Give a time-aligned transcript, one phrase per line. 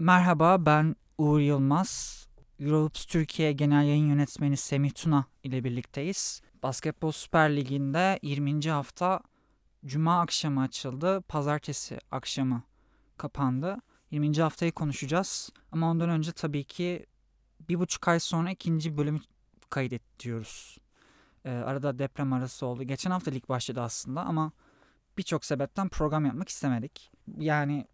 [0.00, 2.24] Merhaba ben Uğur Yılmaz.
[2.60, 6.42] Eurohoops Türkiye Genel Yayın Yönetmeni Semih Tuna ile birlikteyiz.
[6.62, 8.70] Basketbol Süper Ligi'nde 20.
[8.70, 9.20] hafta
[9.86, 11.20] Cuma akşamı açıldı.
[11.20, 12.62] Pazartesi akşamı
[13.16, 13.76] kapandı.
[14.10, 14.36] 20.
[14.36, 15.50] haftayı konuşacağız.
[15.72, 17.06] Ama ondan önce tabii ki
[17.68, 19.20] bir buçuk ay sonra ikinci bölümü
[19.70, 20.78] kaydediyoruz.
[21.44, 22.82] Ee, arada deprem arası oldu.
[22.82, 24.52] Geçen hafta lig başladı aslında ama
[25.18, 27.10] birçok sebepten program yapmak istemedik.
[27.38, 27.86] Yani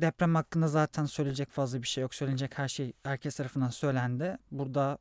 [0.00, 2.14] deprem hakkında zaten söyleyecek fazla bir şey yok.
[2.14, 4.38] Söylenecek her şey herkes tarafından söylendi.
[4.50, 4.98] Burada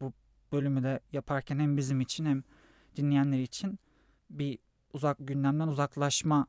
[0.00, 0.12] bu
[0.52, 2.42] bölümü de yaparken hem bizim için hem
[2.96, 3.78] dinleyenler için
[4.30, 4.58] bir
[4.92, 6.46] uzak gündemden uzaklaşma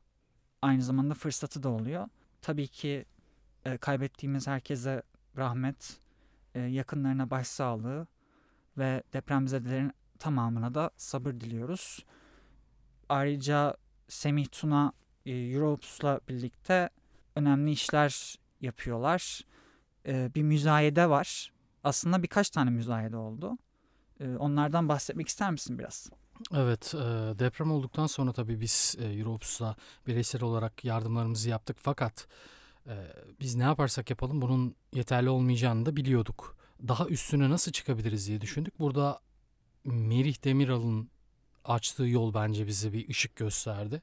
[0.61, 2.07] aynı zamanda fırsatı da oluyor.
[2.41, 3.05] Tabii ki
[3.65, 5.03] e, kaybettiğimiz herkese
[5.37, 5.99] rahmet,
[6.55, 8.07] e, yakınlarına başsağlığı
[8.77, 12.05] ve depremzedelerin tamamına da sabır diliyoruz.
[13.09, 14.93] Ayrıca Semih Tuna
[15.25, 16.89] e, Europs'la birlikte
[17.37, 19.41] önemli işler yapıyorlar.
[20.05, 21.51] E, bir müzayede var.
[21.83, 23.57] Aslında birkaç tane müzayede oldu.
[24.19, 26.09] E, onlardan bahsetmek ister misin biraz?
[26.53, 26.99] Evet, e,
[27.39, 29.75] deprem olduktan sonra tabii biz e, Europs'la
[30.07, 31.77] bireysel olarak yardımlarımızı yaptık.
[31.79, 32.27] Fakat
[32.87, 32.93] e,
[33.39, 36.57] biz ne yaparsak yapalım bunun yeterli olmayacağını da biliyorduk.
[36.87, 38.79] Daha üstüne nasıl çıkabiliriz diye düşündük.
[38.79, 39.19] Burada
[39.83, 41.09] Merih Demiral'ın
[41.65, 44.01] açtığı yol bence bize bir ışık gösterdi.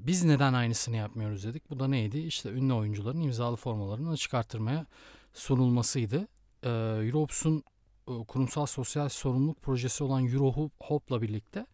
[0.00, 1.70] Biz neden aynısını yapmıyoruz dedik.
[1.70, 2.18] Bu da neydi?
[2.18, 4.86] İşte ünlü oyuncuların imzalı formalarını açık arttırmaya
[5.34, 6.28] sunulmasıydı.
[6.62, 6.68] Ee,
[7.06, 7.64] Europs'un
[8.08, 11.66] e, kurumsal sosyal sorumluluk projesi olan Eurohop'la birlikte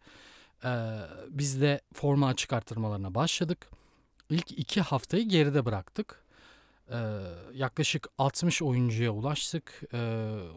[0.63, 0.69] e,
[1.29, 2.51] biz de forma açık
[3.15, 3.69] başladık.
[4.29, 6.27] İlk iki haftayı geride bıraktık.
[6.91, 6.95] Ee,
[7.53, 9.81] yaklaşık 60 oyuncuya ulaştık.
[9.93, 9.97] Ee,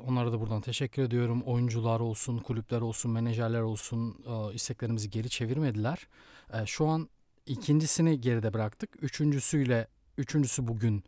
[0.06, 1.42] onlara da buradan teşekkür ediyorum.
[1.42, 6.06] Oyuncular olsun, kulüpler olsun, menajerler olsun e, isteklerimizi geri çevirmediler.
[6.52, 7.08] Ee, şu an
[7.50, 8.90] ikincisini geride bıraktık.
[9.02, 11.04] Üçüncüsüyle, üçüncüsü bugün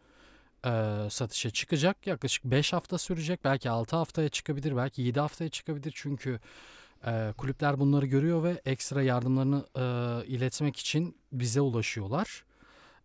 [0.67, 0.71] e,
[1.11, 2.07] satışa çıkacak.
[2.07, 3.45] Yaklaşık 5 hafta sürecek.
[3.45, 5.93] Belki 6 haftaya çıkabilir, belki 7 haftaya çıkabilir.
[5.97, 6.41] Çünkü
[7.07, 9.83] e, kulüpler bunları görüyor ve ekstra yardımlarını e,
[10.27, 12.45] iletmek için bize ulaşıyorlar.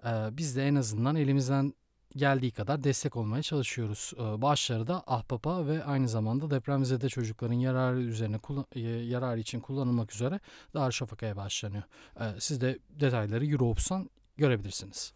[0.06, 1.74] E, biz de en azından elimizden
[2.16, 4.14] geldiği kadar destek olmaya çalışıyoruz.
[4.18, 8.40] Ee, Bağışları da Ahbap'a ve aynı zamanda depremzede çocukların yararı üzerine
[8.76, 10.40] e, yararı için kullanılmak üzere
[10.74, 11.84] Darüşşafaka'ya başlanıyor.
[12.20, 15.14] Ee, siz de detayları Euroops'tan görebilirsiniz.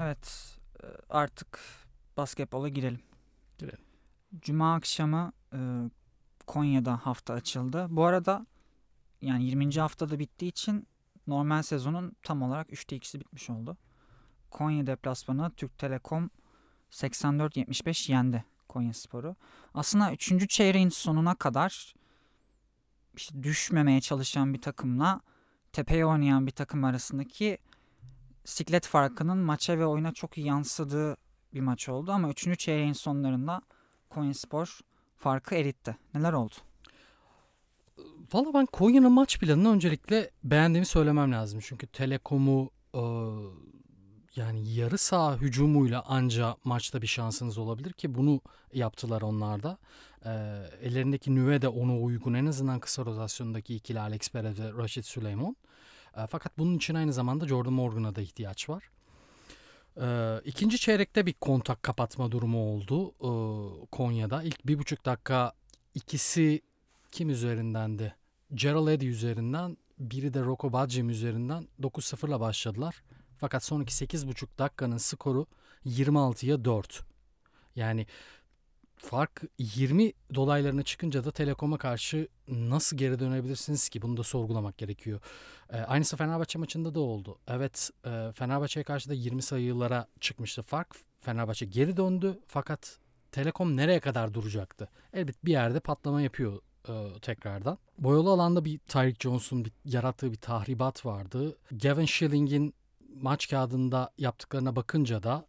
[0.00, 1.60] Evet e, artık
[2.16, 3.00] basketbola girelim.
[3.58, 3.84] Girelim.
[4.40, 5.58] Cuma akşamı e,
[6.46, 7.86] Konya'da hafta açıldı.
[7.90, 8.46] Bu arada
[9.22, 9.74] yani 20.
[9.74, 10.88] haftada bittiği için
[11.26, 13.76] normal sezonun tam olarak 3'te 2'si bitmiş oldu.
[14.56, 16.30] Konya deplasmanı Türk Telekom
[16.90, 19.36] 84-75 yendi Konya Sporu.
[19.74, 20.50] Aslında 3.
[20.50, 21.94] çeyreğin sonuna kadar
[23.16, 25.20] işte düşmemeye çalışan bir takımla
[25.72, 27.58] tepeye oynayan bir takım arasındaki
[28.44, 31.16] siklet farkının maça ve oyuna çok iyi yansıdığı
[31.54, 32.12] bir maç oldu.
[32.12, 32.58] Ama 3.
[32.58, 33.62] çeyreğin sonlarında
[34.10, 34.80] Konya Spor
[35.16, 35.96] farkı eritti.
[36.14, 36.54] Neler oldu?
[38.32, 41.60] Valla ben Konya'nın maç planını öncelikle beğendiğimi söylemem lazım.
[41.62, 42.70] Çünkü Telekom'u
[44.36, 48.40] yani yarı saha hücumuyla anca maçta bir şansınız olabilir ki bunu
[48.72, 49.78] yaptılar onlar da.
[50.24, 50.30] E,
[50.82, 55.56] ellerindeki nüve de ona uygun en azından kısa rotasyondaki ikili Alex Perez ve Rashid Süleyman.
[56.16, 58.90] E, fakat bunun için aynı zamanda Jordan Morgan'a da ihtiyaç var.
[60.00, 63.30] E, ikinci çeyrekte bir kontak kapatma durumu oldu e,
[63.90, 64.42] Konya'da.
[64.42, 65.52] İlk bir buçuk dakika
[65.94, 66.62] ikisi
[67.12, 68.14] kim üzerindendi?
[68.54, 73.02] Gerald Eddy üzerinden biri de Rocco Badgem üzerinden 9-0'la başladılar.
[73.38, 75.46] Fakat sonraki 8,5 dakikanın skoru
[75.86, 77.04] 26'ya 4.
[77.76, 78.06] Yani
[78.96, 84.02] fark 20 dolaylarına çıkınca da Telekom'a karşı nasıl geri dönebilirsiniz ki?
[84.02, 85.20] Bunu da sorgulamak gerekiyor.
[85.70, 87.38] E, aynısı Fenerbahçe maçında da oldu.
[87.48, 90.96] Evet e, Fenerbahçe'ye karşı da 20 sayılara çıkmıştı fark.
[91.20, 92.98] Fenerbahçe geri döndü fakat
[93.32, 94.88] Telekom nereye kadar duracaktı?
[95.12, 97.78] Elbet bir yerde patlama yapıyor e, tekrardan.
[97.98, 101.58] Boyalı alanda bir Tyreek bir, yarattığı bir tahribat vardı.
[101.70, 102.74] Gavin Schilling'in
[103.22, 105.46] maç kağıdında yaptıklarına bakınca da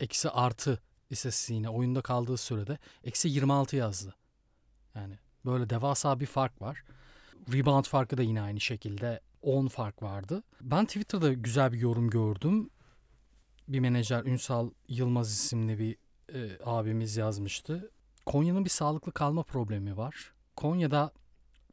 [0.00, 4.14] eksi artı istatistiğine oyunda kaldığı sürede eksi 26 yazdı.
[4.94, 6.84] Yani böyle devasa bir fark var.
[7.52, 10.42] Rebound farkı da yine aynı şekilde 10 fark vardı.
[10.60, 12.70] Ben Twitter'da güzel bir yorum gördüm.
[13.68, 15.96] Bir menajer Ünsal Yılmaz isimli bir
[16.34, 17.90] e, abimiz yazmıştı.
[18.26, 20.32] Konya'nın bir sağlıklı kalma problemi var.
[20.56, 21.12] Konya'da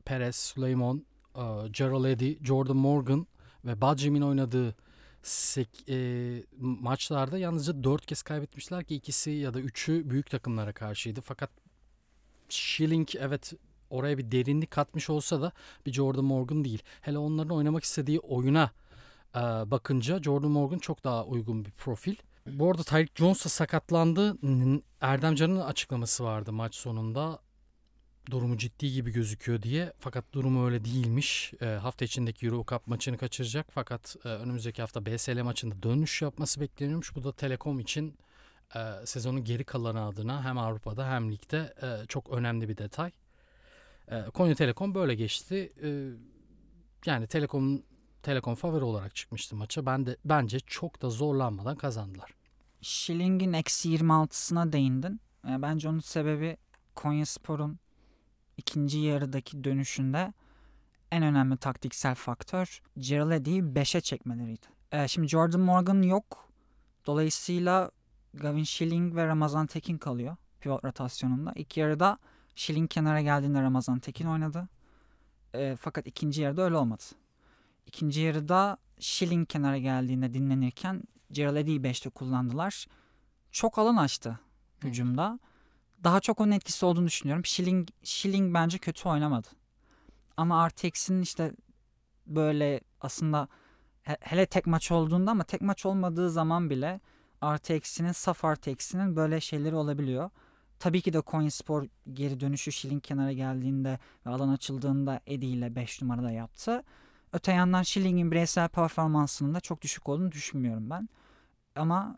[0.05, 1.05] Perez, Süleyman,
[1.35, 1.41] e,
[1.71, 3.27] Gerald Eddy, Jordan Morgan
[3.65, 4.75] ve Badjim'in oynadığı
[5.25, 5.97] sek, e,
[6.59, 11.21] maçlarda yalnızca 4 kez kaybetmişler ki ikisi ya da üçü büyük takımlara karşıydı.
[11.21, 11.49] Fakat
[12.49, 13.53] Schilling evet
[13.89, 15.51] oraya bir derinlik katmış olsa da
[15.85, 16.83] bir Jordan Morgan değil.
[17.01, 18.71] Hele onların oynamak istediği oyuna
[19.35, 22.15] e, bakınca Jordan Morgan çok daha uygun bir profil.
[22.45, 24.37] Bu arada Tyreek Jones da sakatlandı.
[25.01, 27.39] Erdem Can'ın açıklaması vardı maç sonunda.
[28.31, 29.93] Durumu ciddi gibi gözüküyor diye.
[29.99, 31.53] Fakat durumu öyle değilmiş.
[31.61, 33.67] E, hafta içindeki Euro Cup maçını kaçıracak.
[33.69, 37.15] Fakat e, önümüzdeki hafta BSL maçında dönüş yapması bekleniyormuş.
[37.15, 38.17] Bu da Telekom için
[38.75, 43.11] e, sezonun geri kalanı adına hem Avrupa'da hem ligde e, çok önemli bir detay.
[44.11, 45.73] E, Konya Telekom böyle geçti.
[45.83, 45.89] E,
[47.05, 47.81] yani Telekom
[48.23, 49.85] Telekom favori olarak çıkmıştı maça.
[49.85, 52.31] Ben de bence çok da zorlanmadan kazandılar.
[52.81, 55.21] Schilling'in eksi 26'sına değindin.
[55.49, 56.57] E, bence onun sebebi
[56.95, 57.79] Konya Spor'un
[58.57, 60.33] ikinci yarıdaki dönüşünde
[61.11, 64.65] en önemli taktiksel faktör Geraldi'yi 5'e çekmeleriydi.
[64.91, 66.49] E, şimdi Jordan Morgan yok.
[67.05, 67.91] Dolayısıyla
[68.33, 71.53] Gavin Schilling ve Ramazan Tekin kalıyor pivot rotasyonunda.
[71.55, 72.17] İlk yarıda
[72.55, 74.67] Schilling kenara geldiğinde Ramazan Tekin oynadı.
[75.53, 77.03] E, fakat ikinci yarıda öyle olmadı.
[77.85, 82.87] İkinci yarıda Schilling kenara geldiğinde dinlenirken Geraldi'yi 5'te kullandılar.
[83.51, 84.39] Çok alan açtı
[84.83, 85.39] hücumda.
[86.05, 87.45] Daha çok onun etkisi olduğunu düşünüyorum.
[87.45, 89.47] Schilling, Schilling bence kötü oynamadı.
[90.37, 91.51] Ama RTX'in işte
[92.27, 93.47] böyle aslında
[94.03, 96.99] hele tek maç olduğunda ama tek maç olmadığı zaman bile
[97.41, 98.71] artı eksinin saf artı
[99.15, 100.29] böyle şeyleri olabiliyor.
[100.79, 106.01] Tabii ki de Coinspor geri dönüşü Schilling kenara geldiğinde ve alan açıldığında Eddie ile 5
[106.01, 106.83] numarada yaptı.
[107.33, 111.09] Öte yandan Schilling'in bireysel performansının da çok düşük olduğunu düşünmüyorum ben.
[111.75, 112.17] Ama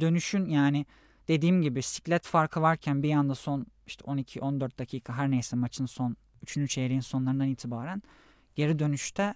[0.00, 0.86] dönüşün yani
[1.28, 6.16] dediğim gibi siklet farkı varken bir anda son işte 12-14 dakika her neyse maçın son
[6.42, 6.70] 3.
[6.70, 8.02] çeyreğin sonlarından itibaren
[8.54, 9.34] geri dönüşte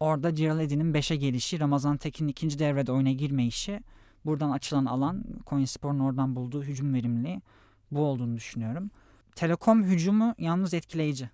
[0.00, 3.80] orada Ciraledi'nin 5'e gelişi, Ramazan Tekin'in ikinci devrede oyuna girme işi
[4.24, 7.42] buradan açılan alan Coinspor'un oradan bulduğu hücum verimliliği
[7.90, 8.90] bu olduğunu düşünüyorum.
[9.34, 11.30] Telekom hücumu yalnız etkileyici.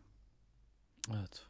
[1.11, 1.43] Evet.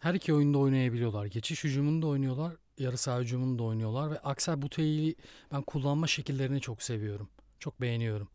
[0.00, 1.26] Her iki oyunda oynayabiliyorlar.
[1.26, 2.56] Geçiş hücumunu da oynuyorlar.
[2.78, 4.10] Yarı saha hücumunu da oynuyorlar.
[4.10, 5.16] Ve Aksel Butey'i
[5.52, 7.28] ben kullanma şekillerini çok seviyorum.
[7.58, 8.28] Çok beğeniyorum.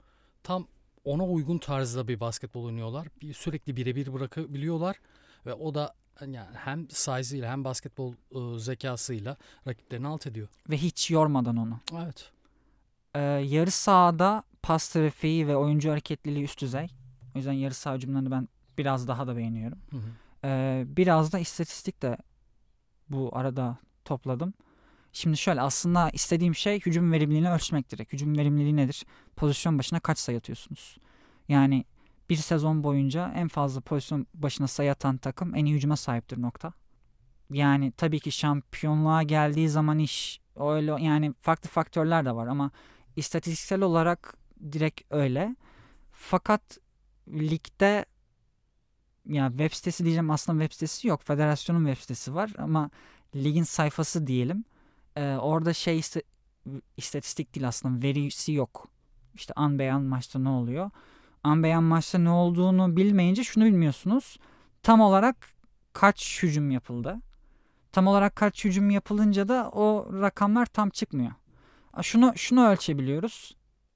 [0.43, 0.67] Tam
[1.03, 3.07] ona uygun tarzda bir basketbol oynuyorlar.
[3.21, 4.95] Bir, sürekli birebir bırakabiliyorlar.
[5.45, 9.37] Ve o da yani hem size'ıyla hem basketbol ıı, zekasıyla
[9.67, 10.47] rakiplerini alt ediyor.
[10.69, 11.79] Ve hiç yormadan onu.
[11.93, 12.31] Evet.
[13.15, 16.87] Ee, yarı sahada pas trafiği ve oyuncu hareketliliği üst düzey.
[17.35, 18.47] O yüzden yarı saha hücumlarını ben
[18.77, 19.79] biraz daha da beğeniyorum.
[19.91, 20.01] Hı hı.
[20.43, 22.17] Ee, biraz da istatistik de
[23.09, 24.53] bu arada topladım.
[25.13, 28.13] Şimdi şöyle aslında istediğim şey hücum verimliliğini ölçmek direkt.
[28.13, 29.05] Hücum verimliliği nedir?
[29.35, 30.97] Pozisyon başına kaç sayı atıyorsunuz?
[31.49, 31.85] Yani
[32.29, 36.73] bir sezon boyunca en fazla pozisyon başına sayı atan takım en iyi hücuma sahiptir nokta.
[37.51, 42.71] Yani tabii ki şampiyonluğa geldiği zaman iş öyle yani farklı faktörler de var ama
[43.15, 44.37] istatistiksel olarak
[44.71, 45.55] direkt öyle.
[46.11, 46.77] Fakat
[47.27, 48.05] ligde
[49.25, 51.23] ya web sitesi diyeceğim aslında web sitesi yok.
[51.23, 52.89] Federasyonun web sitesi var ama
[53.35, 54.65] ligin sayfası diyelim.
[55.15, 56.23] Ee, orada şey ist-
[56.97, 58.87] istatistik değil aslında verisi yok.
[59.35, 60.89] İşte an beyan maçta ne oluyor?
[61.43, 64.37] An beyan maçta ne olduğunu bilmeyince şunu bilmiyorsunuz.
[64.83, 65.35] Tam olarak
[65.93, 67.19] kaç hücum yapıldı?
[67.91, 71.31] Tam olarak kaç hücum yapılınca da o rakamlar tam çıkmıyor.
[72.01, 73.55] Şunu şunu ölçebiliyoruz.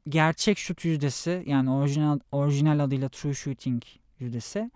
[0.09, 3.83] Gerçek şut yüzdesi yani orijinal orijinal adıyla true shooting
[4.19, 4.71] yüzdesi.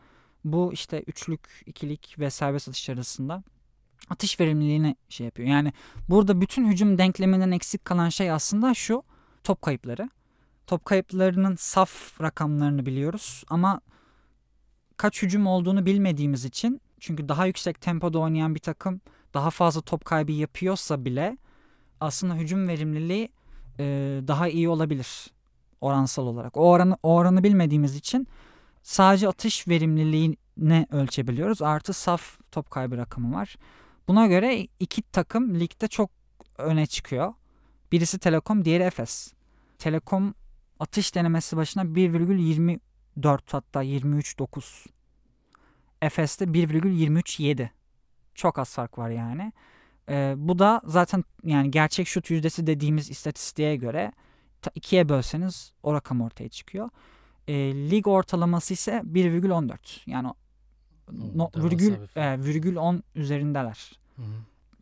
[0.45, 3.43] Bu işte üçlük, ikilik ve serbest atış arasında
[4.11, 5.49] atış verimliliğini şey yapıyor.
[5.49, 5.73] Yani
[6.09, 9.03] burada bütün hücum denkleminden eksik kalan şey aslında şu
[9.43, 10.09] top kayıpları.
[10.67, 13.81] Top kayıplarının saf rakamlarını biliyoruz ama
[14.97, 19.01] kaç hücum olduğunu bilmediğimiz için çünkü daha yüksek tempoda oynayan bir takım
[19.33, 21.37] daha fazla top kaybı yapıyorsa bile
[21.99, 23.29] aslında hücum verimliliği
[23.79, 23.83] e,
[24.27, 25.27] daha iyi olabilir
[25.81, 26.57] oransal olarak.
[26.57, 28.27] O oranı, o oranı bilmediğimiz için
[28.83, 31.61] sadece atış verimliliğini ölçebiliyoruz.
[31.61, 33.55] Artı saf top kaybı rakamı var.
[34.07, 36.09] Buna göre iki takım ligde çok
[36.57, 37.33] öne çıkıyor.
[37.91, 39.33] Birisi Telekom, diğeri Efes.
[39.77, 40.33] Telekom
[40.79, 44.87] atış denemesi başına 1,24 hatta 23.9.
[46.01, 47.69] Efes'te 1,23.7.
[48.35, 49.53] Çok az fark var yani.
[50.09, 54.11] Ee, bu da zaten yani gerçek şut yüzdesi dediğimiz istatistiğe göre
[54.75, 56.89] ikiye bölseniz o rakam ortaya çıkıyor.
[57.47, 57.53] Ee,
[57.91, 59.77] lig ortalaması ise 1,14.
[60.05, 60.27] Yani
[61.35, 63.99] no, virgül, e, virgül 10 üzerindeler.
[64.15, 64.25] Hı hı.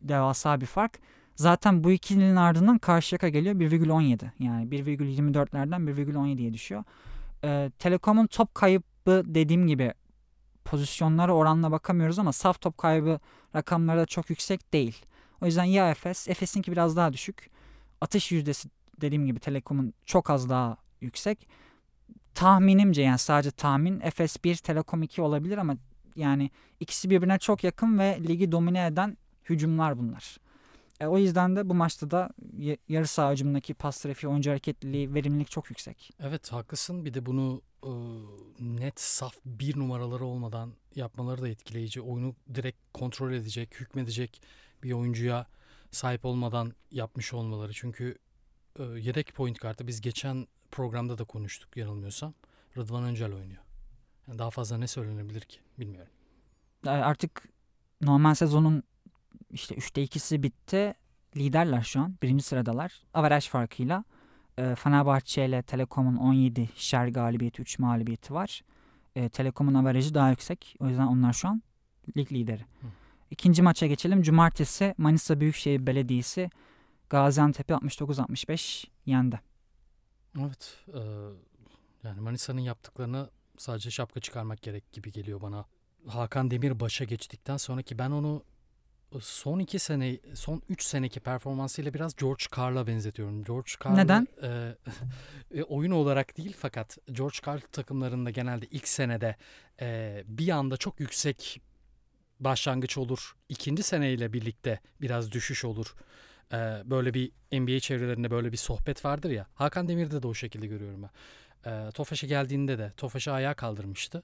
[0.02, 0.98] Devasa bir fark.
[1.36, 4.30] Zaten bu ikilinin ardından Karşıyaka geliyor 1,17.
[4.38, 6.84] Yani 1,24'lerden 1,17'ye düşüyor.
[7.44, 9.94] Ee, Telekom'un top kaybı dediğim gibi
[10.64, 13.20] pozisyonlara oranla bakamıyoruz ama saf top kaybı
[13.56, 15.04] rakamları da çok yüksek değil.
[15.42, 17.50] O yüzden ya Efes, Efes'inki biraz daha düşük.
[18.00, 18.68] Atış yüzdesi
[19.00, 21.48] dediğim gibi Telekom'un çok az daha yüksek.
[22.34, 25.76] Tahminimce yani sadece tahmin Efes 1, Telekom 2 olabilir ama
[26.16, 26.50] yani
[26.80, 30.36] ikisi birbirine çok yakın ve ligi domine eden hücumlar bunlar.
[31.00, 32.30] E, o yüzden de bu maçta da
[32.88, 36.10] yarı saha hücumundaki pas trafiği, oyuncu hareketliliği, verimlilik çok yüksek.
[36.20, 37.04] Evet haklısın.
[37.04, 37.90] Bir de bunu e,
[38.60, 42.00] net saf bir numaraları olmadan yapmaları da etkileyici.
[42.00, 44.42] Oyunu direkt kontrol edecek, hükmedecek
[44.82, 45.46] bir oyuncuya
[45.90, 47.72] sahip olmadan yapmış olmaları.
[47.72, 48.18] Çünkü
[48.78, 52.34] e, yedek point kartı biz geçen programda da konuştuk yanılmıyorsam.
[52.76, 53.62] Rıdvan Öncel oynuyor.
[54.38, 56.12] Daha fazla ne söylenebilir ki bilmiyorum.
[56.86, 57.48] Artık
[58.00, 58.82] normal sezonun
[59.50, 60.94] işte 3'te 2'si bitti.
[61.36, 62.16] Liderler şu an.
[62.22, 63.02] Birinci sıradalar.
[63.14, 64.04] Averaj farkıyla.
[64.58, 68.62] E, Fenerbahçe ile Telekom'un 17 şer galibiyeti, 3 mağlubiyeti var.
[69.16, 70.76] E, Telekom'un averajı daha yüksek.
[70.80, 71.62] O yüzden onlar şu an
[72.16, 72.60] lig lideri.
[72.60, 72.86] Hı.
[73.30, 74.22] İkinci maça geçelim.
[74.22, 76.50] Cumartesi Manisa Büyükşehir Belediyesi
[77.10, 79.40] Gaziantep'i 69-65 yendi.
[80.40, 80.78] Evet.
[80.94, 81.00] e,
[82.04, 83.30] yani Manisa'nın yaptıklarını
[83.60, 85.64] sadece şapka çıkarmak gerek gibi geliyor bana.
[86.06, 88.44] Hakan Demir başa geçtikten sonraki ben onu
[89.20, 93.44] son iki sene, son üç seneki performansıyla biraz George Carl'a benzetiyorum.
[93.44, 94.28] George Carl Neden?
[94.42, 94.74] e,
[95.58, 99.36] e, oyun olarak değil fakat George Carl takımlarında genelde ilk senede
[99.80, 101.60] e, bir anda çok yüksek
[102.40, 103.36] başlangıç olur.
[103.48, 105.94] İkinci seneyle birlikte biraz düşüş olur.
[106.52, 109.46] E, böyle bir NBA çevrelerinde böyle bir sohbet vardır ya.
[109.54, 111.10] Hakan Demir'de de o şekilde görüyorum ben.
[111.66, 114.22] E, Tofaş'a geldiğinde de Tofaş'ı ayağa kaldırmıştı.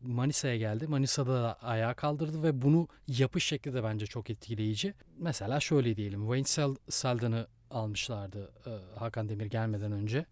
[0.00, 0.86] Manisa'ya geldi.
[0.86, 4.94] Manisa'da da ayağa kaldırdı ve bunu yapış şekli de bence çok etkileyici.
[5.18, 6.20] Mesela şöyle diyelim.
[6.20, 10.26] Wayne Sel almışlardı e, Hakan Demir gelmeden önce.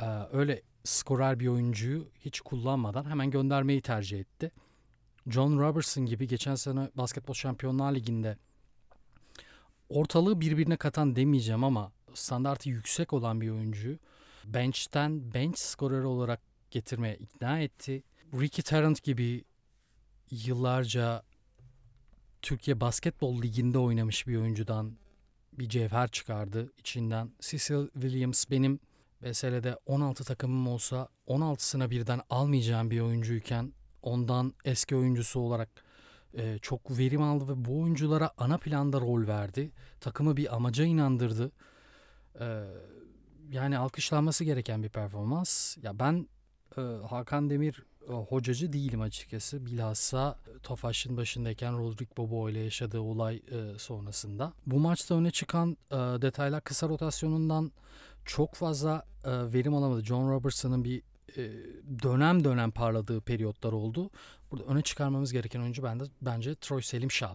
[0.00, 4.50] E, öyle skorer bir oyuncuyu hiç kullanmadan hemen göndermeyi tercih etti.
[5.28, 8.36] John Robertson gibi geçen sene Basketbol Şampiyonlar Ligi'nde
[9.88, 13.98] ortalığı birbirine katan demeyeceğim ama standartı yüksek olan bir oyuncuyu
[14.46, 18.02] bench'ten bench skoreri olarak getirmeye ikna etti.
[18.32, 19.44] Ricky Tarrant gibi
[20.30, 21.22] yıllarca
[22.42, 24.96] Türkiye Basketbol Ligi'nde oynamış bir oyuncudan
[25.52, 27.30] bir cevher çıkardı içinden.
[27.40, 28.80] Cecil Williams benim
[29.20, 33.72] meselede 16 takımım olsa 16'sına birden almayacağım bir oyuncuyken
[34.02, 35.68] ondan eski oyuncusu olarak
[36.34, 39.70] e, çok verim aldı ve bu oyunculara ana planda rol verdi.
[40.00, 41.52] Takımı bir amaca inandırdı.
[42.40, 42.64] E,
[43.50, 45.76] yani alkışlanması gereken bir performans.
[45.82, 46.28] Ya ben
[46.78, 49.66] e, Hakan Demir e, hocacı değilim açıkçası.
[49.66, 54.52] Bilhassa Tofaş'ın başındayken Rodrik Bobo ile yaşadığı olay e, sonrasında.
[54.66, 57.72] Bu maçta öne çıkan e, detaylar kısa rotasyonundan
[58.24, 60.04] çok fazla e, verim alamadı.
[60.04, 61.02] John Robertson'ın bir
[61.36, 61.52] e,
[62.02, 64.10] dönem dönem parladığı periyotlar oldu.
[64.50, 67.34] Burada öne çıkarmamız gereken oyuncu bende, bence Troy Selim Şav.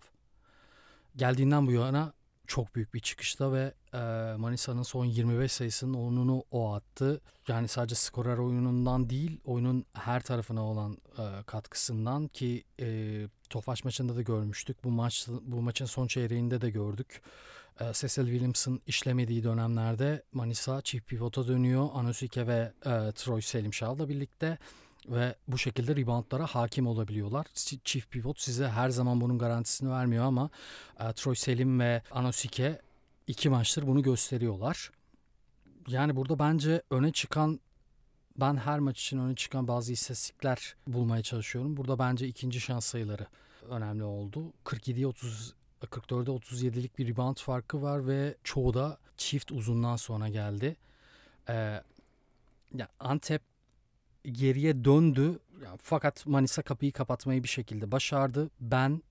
[1.16, 2.14] Geldiğinden bu yana
[2.50, 3.98] çok büyük bir çıkışta ve e,
[4.38, 7.22] Manisa'nın son 25 sayısının onunu o attı.
[7.48, 14.16] Yani sadece skorer oyunundan değil oyunun her tarafına olan e, katkısından ki e, Tofaş maçında
[14.16, 14.84] da görmüştük.
[14.84, 17.22] Bu maç bu maçın son çeyreğinde de gördük.
[17.80, 21.90] E, Cecil Williams'ın işlemediği dönemlerde Manisa çift pivota dönüyor.
[21.94, 24.58] Anosike ve e, Troy Selimşah'la birlikte
[25.08, 27.46] ve bu şekilde reboundlara hakim olabiliyorlar.
[27.84, 30.50] Çift pivot size her zaman bunun garantisini vermiyor ama
[31.00, 32.82] e, Troy Selim ve Anosike
[33.28, 34.92] iki maçtır bunu gösteriyorlar.
[35.88, 37.60] Yani burada bence öne çıkan
[38.40, 41.78] ben her maç için öne çıkan bazı istatistikler bulmaya çalışıyorum.
[41.78, 43.28] Burada bence ikinci şans sayıları
[43.70, 44.54] önemli oldu.
[44.66, 50.76] 47'ye 30 44'e 37'lik bir rebound farkı var ve çoğu da çift uzundan sonra geldi.
[51.50, 51.54] Ee,
[52.74, 53.42] ya Antep
[54.24, 55.40] geriye döndü.
[55.82, 58.50] Fakat Manisa kapıyı kapatmayı bir şekilde başardı.
[58.60, 59.02] Ben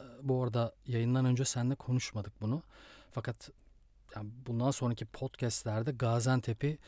[0.00, 2.62] e, bu arada yayından önce seninle konuşmadık bunu.
[3.10, 3.50] Fakat
[4.16, 6.78] yani bundan sonraki podcastlerde Gaziantep'i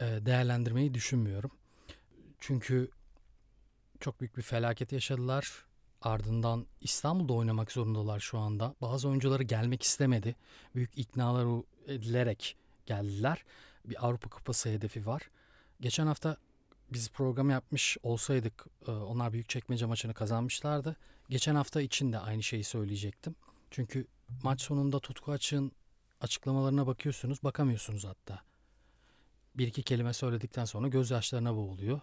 [0.00, 1.50] e, değerlendirmeyi düşünmüyorum.
[2.38, 2.90] Çünkü
[4.00, 5.64] çok büyük bir felaket yaşadılar.
[6.02, 8.74] Ardından İstanbul'da oynamak zorundalar şu anda.
[8.80, 10.36] Bazı oyuncuları gelmek istemedi.
[10.74, 12.56] Büyük iknalar edilerek
[12.86, 13.44] geldiler.
[13.84, 15.30] Bir Avrupa Kupası hedefi var.
[15.80, 16.36] Geçen hafta
[16.92, 20.96] biz program yapmış olsaydık e, onlar büyük çekmece maçını kazanmışlardı.
[21.28, 23.34] Geçen hafta için de aynı şeyi söyleyecektim.
[23.70, 24.06] Çünkü
[24.42, 25.72] maç sonunda Tutku Açık'ın
[26.20, 28.42] açıklamalarına bakıyorsunuz bakamıyorsunuz hatta.
[29.54, 32.00] Bir iki kelime söyledikten sonra gözyaşlarına boğuluyor.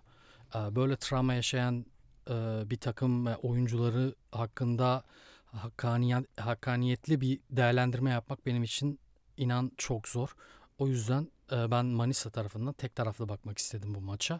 [0.55, 1.85] E, böyle travma yaşayan
[2.29, 2.33] e,
[2.65, 5.03] bir takım oyuncuları hakkında
[5.45, 8.99] hakkaniyet, hakkaniyetli bir değerlendirme yapmak benim için
[9.37, 10.35] inan çok zor.
[10.77, 14.39] O yüzden ben Manisa tarafından tek taraflı bakmak istedim bu maça.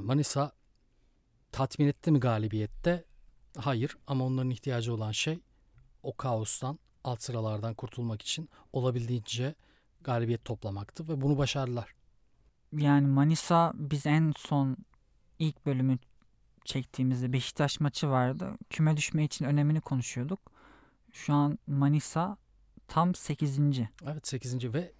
[0.00, 0.52] Manisa
[1.52, 3.04] tatmin etti mi galibiyette?
[3.56, 5.40] Hayır ama onların ihtiyacı olan şey
[6.02, 9.54] o kaostan, alt sıralardan kurtulmak için olabildiğince
[10.00, 11.94] galibiyet toplamaktı ve bunu başardılar.
[12.72, 14.76] Yani Manisa biz en son
[15.38, 15.98] ilk bölümü
[16.64, 18.52] çektiğimizde Beşiktaş maçı vardı.
[18.70, 20.40] Küme düşme için önemini konuşuyorduk.
[21.12, 22.36] Şu an Manisa
[22.88, 23.58] Tam 8.
[24.04, 24.74] Evet 8.
[24.74, 24.92] ve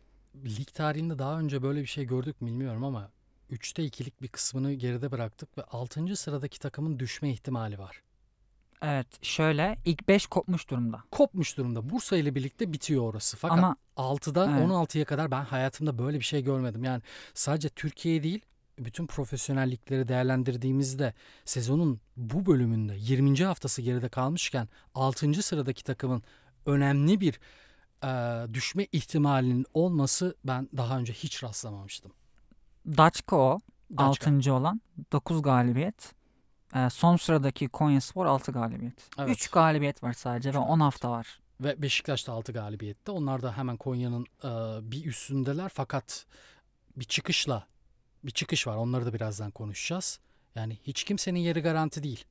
[0.45, 3.11] lig tarihinde daha önce böyle bir şey gördük mü bilmiyorum ama
[3.50, 6.16] 3'te 2'lik bir kısmını geride bıraktık ve 6.
[6.16, 8.02] sıradaki takımın düşme ihtimali var.
[8.82, 11.02] Evet şöyle ilk 5 kopmuş durumda.
[11.10, 11.90] Kopmuş durumda.
[11.90, 13.36] Bursa ile birlikte bitiyor orası.
[13.36, 14.68] Fakat Ama 6'da Evet.
[14.68, 16.84] 16'ya kadar ben hayatımda böyle bir şey görmedim.
[16.84, 17.02] Yani
[17.34, 18.40] sadece Türkiye değil
[18.78, 23.44] bütün profesyonellikleri değerlendirdiğimizde sezonun bu bölümünde 20.
[23.44, 25.42] haftası geride kalmışken 6.
[25.42, 26.22] sıradaki takımın
[26.66, 27.40] önemli bir
[28.04, 32.12] e, düşme ihtimalinin olması ben daha önce hiç rastlamamıştım.
[32.86, 34.30] Daçka o Daçka.
[34.30, 34.52] 6.
[34.52, 34.80] olan
[35.12, 36.12] 9 galibiyet.
[36.74, 39.10] Ee, son sıradaki Konyaspor 6 galibiyet.
[39.18, 39.30] Evet.
[39.30, 41.40] 3 galibiyet var sadece ve Çok 10 hafta var.
[41.60, 43.12] Ve Beşiktaş da 6 galibiyette.
[43.12, 44.48] Onlar da hemen Konya'nın e,
[44.90, 46.26] bir üstündeler fakat
[46.96, 47.66] bir çıkışla
[48.24, 48.76] bir çıkış var.
[48.76, 50.20] Onları da birazdan konuşacağız.
[50.54, 52.24] Yani hiç kimsenin yeri garanti değil.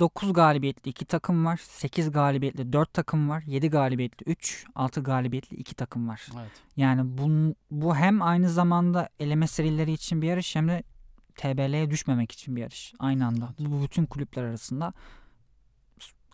[0.00, 1.60] 9 galibiyetli 2 takım var.
[1.62, 3.42] 8 galibiyetli 4 takım var.
[3.46, 6.26] 7 galibiyetli 3, 6 galibiyetli 2 takım var.
[6.36, 6.50] Evet.
[6.76, 10.82] Yani bu, bu hem aynı zamanda eleme serileri için bir yarış hem de
[11.36, 12.94] TBL'ye düşmemek için bir yarış.
[12.98, 13.54] Aynı anda.
[13.60, 13.70] Evet.
[13.70, 14.92] Bu bütün kulüpler arasında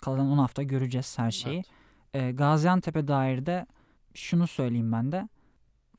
[0.00, 1.56] kalan 10 hafta göreceğiz her şeyi.
[1.56, 1.66] Evet.
[2.14, 3.66] Ee, Gaziantep'e dair de
[4.14, 5.28] şunu söyleyeyim ben de.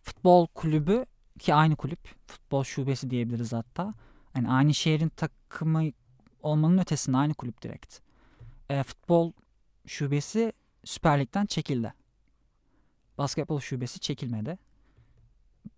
[0.04, 1.06] Futbol kulübü
[1.40, 2.00] ki aynı kulüp.
[2.28, 3.94] Futbol şubesi diyebiliriz hatta.
[4.36, 5.84] Yani aynı şehrin takımı
[6.42, 8.00] olmanın ötesinde aynı kulüp direkt.
[8.70, 9.32] Ee, futbol
[9.88, 10.54] şubesi
[10.84, 11.94] Süper Lig'den çekildi.
[13.18, 14.58] Basketbol şubesi çekilmedi.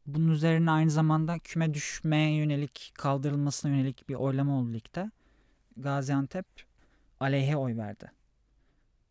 [0.05, 5.11] Bunun üzerine aynı zamanda küme düşmeye yönelik kaldırılmasına yönelik bir oylama oldu ligde.
[5.77, 6.45] Gaziantep
[7.19, 8.11] aleyhe oy verdi.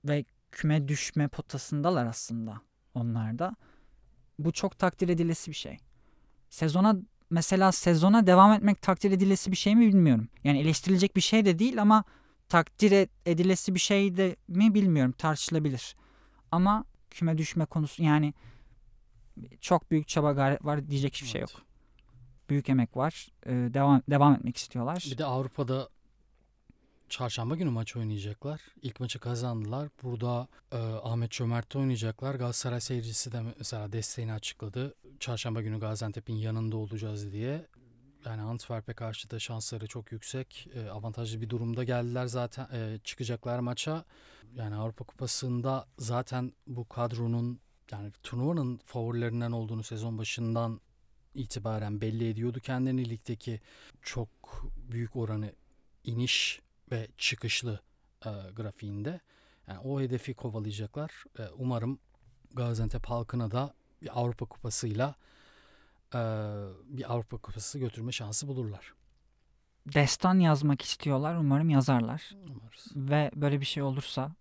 [0.04, 2.60] Ve küme düşme potasındalar aslında
[2.94, 3.56] onlar da.
[4.38, 5.78] Bu çok takdir edilesi bir şey.
[6.50, 6.96] Sezona
[7.30, 10.28] mesela sezona devam etmek takdir edilesi bir şey mi bilmiyorum.
[10.44, 12.04] Yani eleştirilecek bir şey de değil ama
[12.48, 15.96] takdir e- edilesi bir şey de mi bilmiyorum tartışılabilir.
[16.52, 18.34] Ama küme düşme konusu yani
[19.60, 21.50] çok büyük çaba gayret var diyecek hiçbir şey yok.
[21.54, 21.64] Evet.
[22.50, 23.28] Büyük emek var.
[23.46, 25.08] Ee, devam devam etmek istiyorlar.
[25.10, 25.88] Bir de Avrupa'da
[27.10, 28.60] çarşamba günü maç oynayacaklar.
[28.82, 29.88] İlk maçı kazandılar.
[30.02, 32.34] Burada e, Ahmet Çömert'te oynayacaklar.
[32.34, 34.94] Galatasaray seyircisi de mesela desteğini açıkladı.
[35.20, 37.66] Çarşamba günü Gaziantep'in yanında olacağız diye.
[38.24, 40.68] Yani Antwerp'e karşı da şansları çok yüksek.
[40.74, 42.68] E, avantajlı bir durumda geldiler zaten.
[42.72, 44.04] E, çıkacaklar maça.
[44.56, 47.60] Yani Avrupa Kupası'nda zaten bu kadronun
[47.92, 50.80] yani turnuvanın favorilerinden olduğunu sezon başından
[51.34, 53.60] itibaren belli ediyordu kendini ligdeki
[54.02, 54.28] çok
[54.90, 55.52] büyük oranı
[56.04, 56.60] iniş
[56.92, 57.80] ve çıkışlı
[58.26, 59.20] e, grafiğinde.
[59.66, 61.24] Yani o hedefi kovalayacaklar.
[61.38, 61.98] E, umarım
[62.54, 65.14] Gaziantep halkına da bir Avrupa Kupası'yla
[66.14, 66.18] e,
[66.84, 68.94] bir Avrupa Kupası götürme şansı bulurlar.
[69.86, 71.34] Destan yazmak istiyorlar.
[71.34, 72.30] Umarım yazarlar.
[72.48, 72.86] Umarız.
[72.96, 74.34] Ve böyle bir şey olursa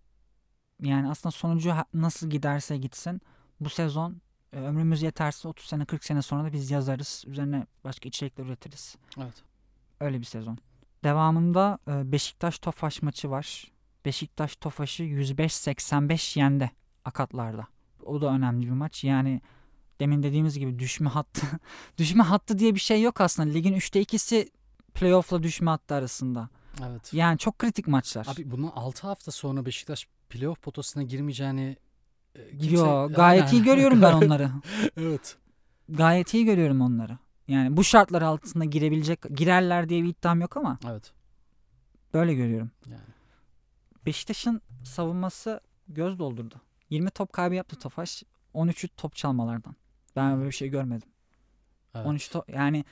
[0.82, 3.22] yani aslında sonucu nasıl giderse gitsin
[3.60, 4.22] bu sezon
[4.54, 7.24] e, ömrümüz yeterse 30 sene 40 sene sonra da biz yazarız.
[7.28, 8.96] Üzerine başka içerikler üretiriz.
[9.18, 9.44] Evet.
[10.00, 10.58] Öyle bir sezon.
[11.04, 13.72] Devamında e, Beşiktaş Tofaş maçı var.
[14.06, 16.72] Beşiktaş Tofaş'ı 105-85 yendi
[17.06, 17.68] akatlarda.
[18.06, 19.04] O da önemli bir maç.
[19.04, 19.42] Yani
[20.00, 21.48] demin dediğimiz gibi düşme hattı
[21.98, 23.50] düşme hattı diye bir şey yok aslında.
[23.54, 24.50] Ligin 3'te 2'si
[24.94, 26.50] playoff'la düşme hattı arasında.
[26.88, 27.14] Evet.
[27.14, 28.28] Yani çok kritik maçlar.
[28.34, 31.78] Abi bundan 6 hafta sonra Beşiktaş playoff potasına girmeyeceğini
[32.36, 32.76] e, kimse...
[32.76, 34.52] Yo gayet iyi görüyorum ben onları.
[34.98, 35.38] evet.
[35.90, 37.18] Gayet iyi görüyorum onları.
[37.50, 41.12] Yani bu şartlar altında girebilecek girerler diye bir iddiam yok ama Evet.
[42.14, 42.72] böyle görüyorum.
[42.86, 43.02] Yani.
[44.06, 46.56] Beşiktaş'ın savunması göz doldurdu.
[46.90, 48.24] 20 top kaybı yaptı Tofaş.
[48.56, 49.76] 13'ü top çalmalardan.
[50.16, 51.10] Ben böyle bir şey görmedim.
[51.96, 52.06] evet.
[52.06, 52.86] 13 top yani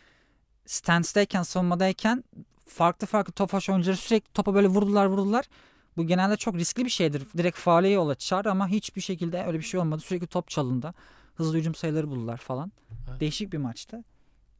[0.65, 2.23] stance'dayken savunmadayken
[2.67, 5.45] farklı farklı Tofaş oyuncuları sürekli topa böyle vurdular vurdular.
[5.97, 7.23] Bu genelde çok riskli bir şeydir.
[7.37, 10.01] Direkt faale yol açar ama hiçbir şekilde öyle bir şey olmadı.
[10.01, 10.93] Sürekli top çalındı.
[11.35, 12.71] Hızlı hücum sayıları buldular falan.
[13.09, 13.19] Evet.
[13.19, 14.03] Değişik bir maçtı.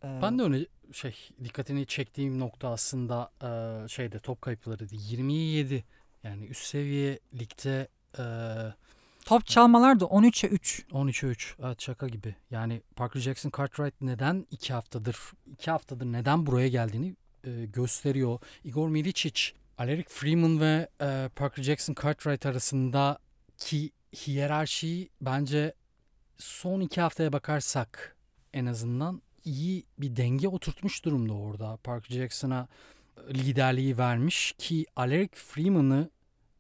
[0.04, 4.96] Ee, Ben de öyle şey dikkatini çektiğim nokta aslında e, şeyde top kayıplarıydı.
[4.96, 5.84] 20'ye 7.
[6.24, 7.88] Yani üst seviye ligde
[8.20, 8.24] e,
[9.26, 10.86] top çalmalar da 13'e 3.
[10.92, 11.56] 13'e 3.
[11.64, 12.36] Evet şaka gibi.
[12.52, 15.18] Yani Parker Jackson Cartwright neden 2 haftadır
[15.52, 18.40] 2 haftadır neden buraya geldiğini e, gösteriyor.
[18.64, 19.42] Igor Milicic,
[19.78, 25.74] Aleric Freeman ve e, Parker Jackson Cartwright arasındaki hiyerarşiyi bence
[26.38, 28.16] son 2 haftaya bakarsak
[28.54, 31.78] en azından iyi bir denge oturtmuş durumda orada.
[31.78, 32.68] Parker Jackson'a
[33.30, 36.10] liderliği vermiş ki Aleric Freeman'ı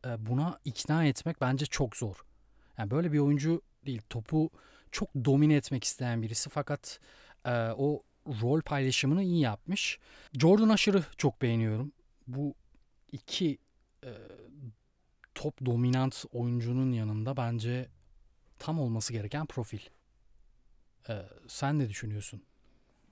[0.06, 2.16] e, buna ikna etmek bence çok zor.
[2.78, 4.02] Yani böyle bir oyuncu değil.
[4.10, 4.50] Topu
[4.92, 7.00] çok domine etmek isteyen birisi fakat
[7.46, 8.04] e, o
[8.42, 10.00] rol paylaşımını iyi yapmış.
[10.34, 11.92] Jordan Usher'ı çok beğeniyorum.
[12.28, 12.54] Bu
[13.12, 13.58] iki
[14.04, 14.12] e,
[15.36, 17.90] top dominant oyuncunun yanında bence
[18.60, 19.80] tam olması gereken profil.
[21.10, 22.42] Ee, sen ne düşünüyorsun?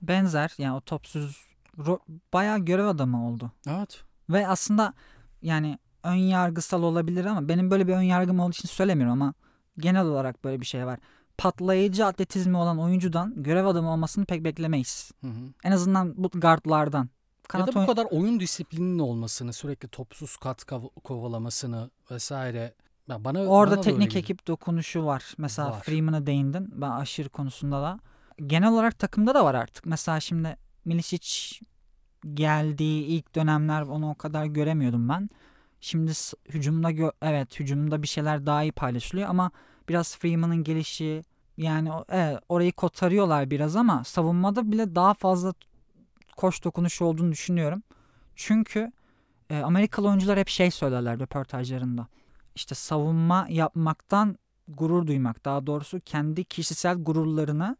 [0.02, 1.46] Benzer yani o topsuz
[2.32, 3.52] bayağı görev adamı oldu.
[3.68, 4.02] Evet.
[4.30, 4.94] Ve aslında
[5.42, 9.34] yani ön yargısal olabilir ama benim böyle bir ön yargım olduğu için söylemiyorum ama
[9.78, 10.98] genel olarak böyle bir şey var.
[11.38, 15.10] Patlayıcı atletizmi olan oyuncudan görev adamı olmasını pek beklemeyiz.
[15.20, 15.52] Hı hı.
[15.64, 17.08] En azından bu guardlardan.
[17.54, 22.74] ya da bu kadar oyun disiplininin olmasını, sürekli topsuz kat kav- kovalamasını vesaire.
[23.08, 25.34] Ya bana Orada bana teknik ekip dokunuşu var.
[25.38, 25.80] Mesela Var.
[25.82, 26.68] Freeman'a değindin.
[26.72, 28.00] Ben aşırı konusunda da.
[28.46, 29.86] Genel olarak takımda da var artık.
[29.86, 31.60] Mesela şimdi Milicic
[32.34, 35.28] geldiği ilk dönemler onu o kadar göremiyordum ben.
[35.80, 36.12] Şimdi
[36.48, 39.50] hücumda gö- evet hücumda bir şeyler daha iyi paylaşılıyor ama
[39.88, 41.22] biraz Freeman'ın gelişi
[41.56, 45.54] yani evet, orayı kotarıyorlar biraz ama savunmada bile daha fazla
[46.36, 47.82] koş dokunuşu olduğunu düşünüyorum.
[48.34, 48.92] Çünkü
[49.50, 52.06] e, Amerikalı oyuncular hep şey söylerler röportajlarında.
[52.54, 55.44] İşte savunma yapmaktan gurur duymak.
[55.44, 57.76] Daha doğrusu kendi kişisel gururlarını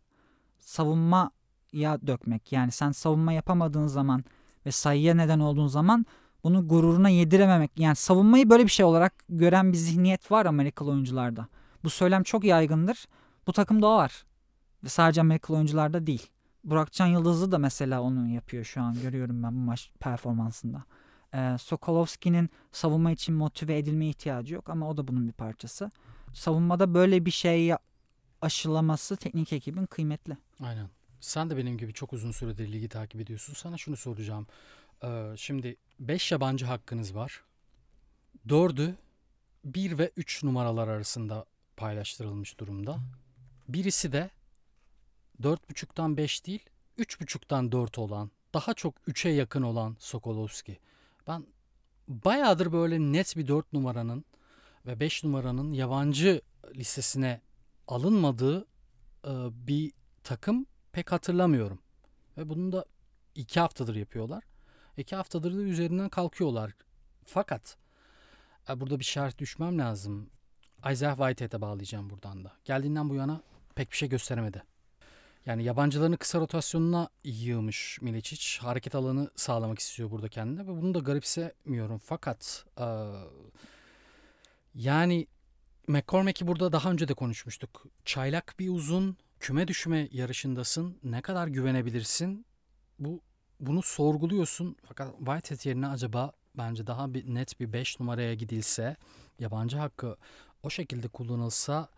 [0.66, 2.52] savunmaya dökmek.
[2.52, 4.24] Yani sen savunma yapamadığın zaman
[4.66, 6.06] ve sayıya neden olduğun zaman
[6.44, 7.70] bunu gururuna yedirememek.
[7.78, 11.46] Yani savunmayı böyle bir şey olarak gören bir zihniyet var Amerikalı oyuncularda.
[11.84, 13.06] Bu söylem çok yaygındır.
[13.46, 14.24] Bu takımda o var.
[14.84, 16.26] Ve sadece Amerikalı oyuncularda değil.
[16.64, 18.94] Burakcan Yıldızlı da mesela onu yapıyor şu an.
[19.02, 20.84] Görüyorum ben bu maç performansında.
[21.34, 25.90] Ee, Sokolovski'nin savunma için motive edilmeye ihtiyacı yok ama o da bunun bir parçası.
[26.32, 27.78] Savunmada böyle bir şey ya-
[28.42, 30.36] aşılaması teknik ekibin kıymetli.
[30.60, 30.90] Aynen.
[31.20, 33.54] Sen de benim gibi çok uzun süredir ligi takip ediyorsun.
[33.54, 34.46] Sana şunu soracağım.
[35.04, 37.42] Ee, şimdi 5 yabancı hakkınız var.
[38.48, 38.94] 4'ü
[39.64, 41.44] 1 ve 3 numaralar arasında
[41.76, 42.98] paylaştırılmış durumda.
[43.68, 44.30] Birisi de
[45.42, 46.62] 4.5'tan 5 değil
[46.98, 50.78] 3.5'tan 4 olan daha çok 3'e yakın olan Sokolovski.
[51.26, 51.46] Ben
[52.08, 54.24] bayağıdır böyle net bir 4 numaranın
[54.86, 56.42] ve 5 numaranın yabancı
[56.74, 57.40] listesine
[57.88, 58.66] alınmadığı
[59.24, 61.78] e, bir takım pek hatırlamıyorum.
[62.38, 62.84] Ve bunu da
[63.34, 64.44] iki haftadır yapıyorlar.
[64.96, 66.72] İki haftadır da üzerinden kalkıyorlar.
[67.24, 67.76] Fakat
[68.68, 70.30] e, burada bir şart düşmem lazım.
[70.92, 72.52] Isaiah Whitehead'e bağlayacağım buradan da.
[72.64, 73.42] Geldiğinden bu yana
[73.74, 74.62] pek bir şey gösteremedi.
[75.46, 78.58] Yani yabancıların kısa rotasyonuna yığmış Milicic.
[78.60, 81.98] Hareket alanı sağlamak istiyor burada kendine ve bunu da garipsemiyorum.
[81.98, 82.86] Fakat e,
[84.74, 85.26] yani
[85.86, 87.86] McCormack'i burada daha önce de konuşmuştuk.
[88.04, 90.98] Çaylak bir uzun, küme düşme yarışındasın.
[91.04, 92.46] Ne kadar güvenebilirsin?
[92.98, 93.20] Bu
[93.60, 94.76] bunu sorguluyorsun.
[94.88, 98.96] Fakat Whitehead yerine acaba bence daha bir net bir 5 numaraya gidilse,
[99.38, 100.16] yabancı hakkı
[100.62, 101.88] o şekilde kullanılsa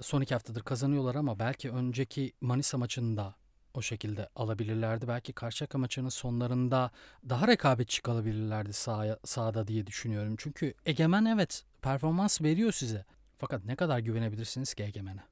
[0.00, 3.34] son iki haftadır kazanıyorlar ama belki önceki Manisa maçında
[3.74, 5.08] o şekilde alabilirlerdi.
[5.08, 6.90] Belki Karşıyaka maçının sonlarında
[7.28, 10.34] daha rekabetçi kalabilirlerdi sahaya, sahada diye düşünüyorum.
[10.38, 13.04] Çünkü Egemen evet performans veriyor size.
[13.38, 15.22] Fakat ne kadar güvenebilirsiniz ki Egemen'e?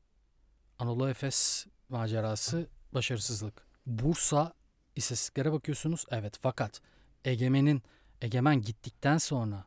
[0.78, 3.66] Anadolu Efes macerası başarısızlık.
[3.86, 4.52] Bursa
[4.96, 6.04] istatistiklere bakıyorsunuz.
[6.10, 6.80] Evet fakat
[7.24, 7.82] Egemen'in
[8.22, 9.64] Egemen gittikten sonra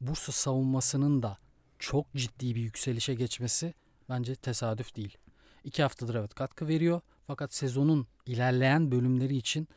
[0.00, 1.36] Bursa savunmasının da
[1.78, 3.74] çok ciddi bir yükselişe geçmesi
[4.08, 5.18] bence tesadüf değil.
[5.64, 7.00] İki haftadır evet katkı veriyor.
[7.28, 9.68] Fakat sezonun ilerleyen bölümleri için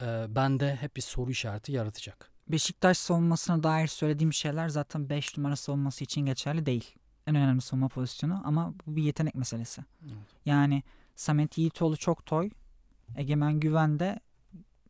[0.00, 2.30] e, bende hep bir soru işareti yaratacak.
[2.48, 6.94] Beşiktaş savunmasına dair söylediğim şeyler zaten 5 numara savunması için geçerli değil.
[7.26, 9.84] En önemli savunma pozisyonu ama bu bir yetenek meselesi.
[10.02, 10.12] Evet.
[10.46, 10.82] Yani
[11.16, 12.50] Samet Yiğitoğlu çok toy.
[13.16, 14.20] Egemen Güven de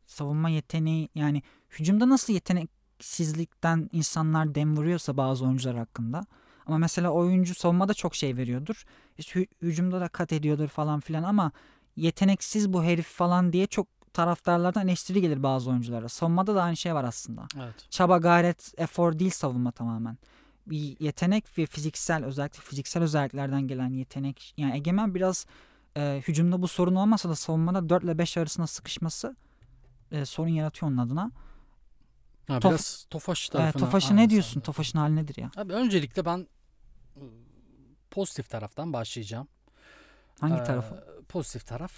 [0.06, 6.26] savunma yeteneği yani hücumda nasıl yeteneksizlikten insanlar dem vuruyorsa bazı oyuncular hakkında.
[6.66, 8.84] Ama mesela oyuncu savunmada çok şey veriyordur.
[9.18, 11.52] İşte hü- hücumda da kat ediyordur falan filan ama
[11.98, 16.08] yeteneksiz bu herif falan diye çok taraftarlardan eleştiri gelir bazı oyunculara.
[16.08, 17.46] Savunmada da aynı şey var aslında.
[17.62, 17.74] Evet.
[17.90, 20.18] Çaba, gayret, efor değil savunma tamamen.
[20.66, 24.54] Bir yetenek ve fiziksel özellikle fiziksel özelliklerden gelen yetenek.
[24.56, 25.46] Yani Egemen biraz
[25.96, 29.36] e, hücumda bu sorun olmasa da savunmada 4 ile 5 arasında sıkışması
[30.12, 31.30] e, sorun yaratıyor onun adına.
[32.48, 33.84] Ha, Tof- biraz Tofaş E, tarafına.
[33.84, 34.50] Tofaş'a ne diyorsun?
[34.50, 34.62] lazım.
[34.62, 35.50] Tofaş'ın hali nedir ya?
[35.56, 36.38] Abi öncelikle ben
[37.16, 37.22] ıı,
[38.10, 39.48] pozitif taraftan başlayacağım.
[40.40, 41.04] Hangi Ee, tarafı?
[41.28, 41.92] Pozitif taraf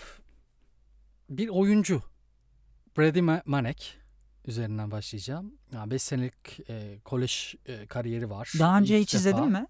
[1.30, 2.02] bir oyuncu.
[2.98, 3.98] Brady Ma- Manek
[4.46, 5.54] üzerinden başlayacağım.
[5.72, 8.52] 5 senelik e, kolej e, kariyeri var.
[8.58, 9.66] Daha önce İlk hiç defa- izledin mi?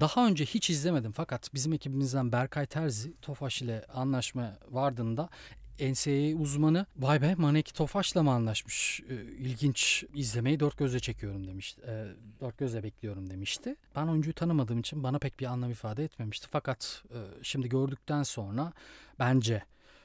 [0.00, 5.28] Daha önce hiç izlemedim fakat bizim ekibimizden Berkay Terzi Tofaş ile anlaşma vardığında
[5.80, 9.00] NCAA uzmanı vay be Manek Tofaş'la mı anlaşmış?
[9.10, 11.82] Ee, ilginç izlemeyi dört gözle çekiyorum demişti.
[11.86, 12.06] Ee,
[12.40, 13.76] dört gözle bekliyorum demişti.
[13.96, 16.48] Ben oyuncuyu tanımadığım için bana pek bir anlam ifade etmemişti.
[16.50, 18.72] Fakat e, şimdi gördükten sonra
[19.18, 19.62] bence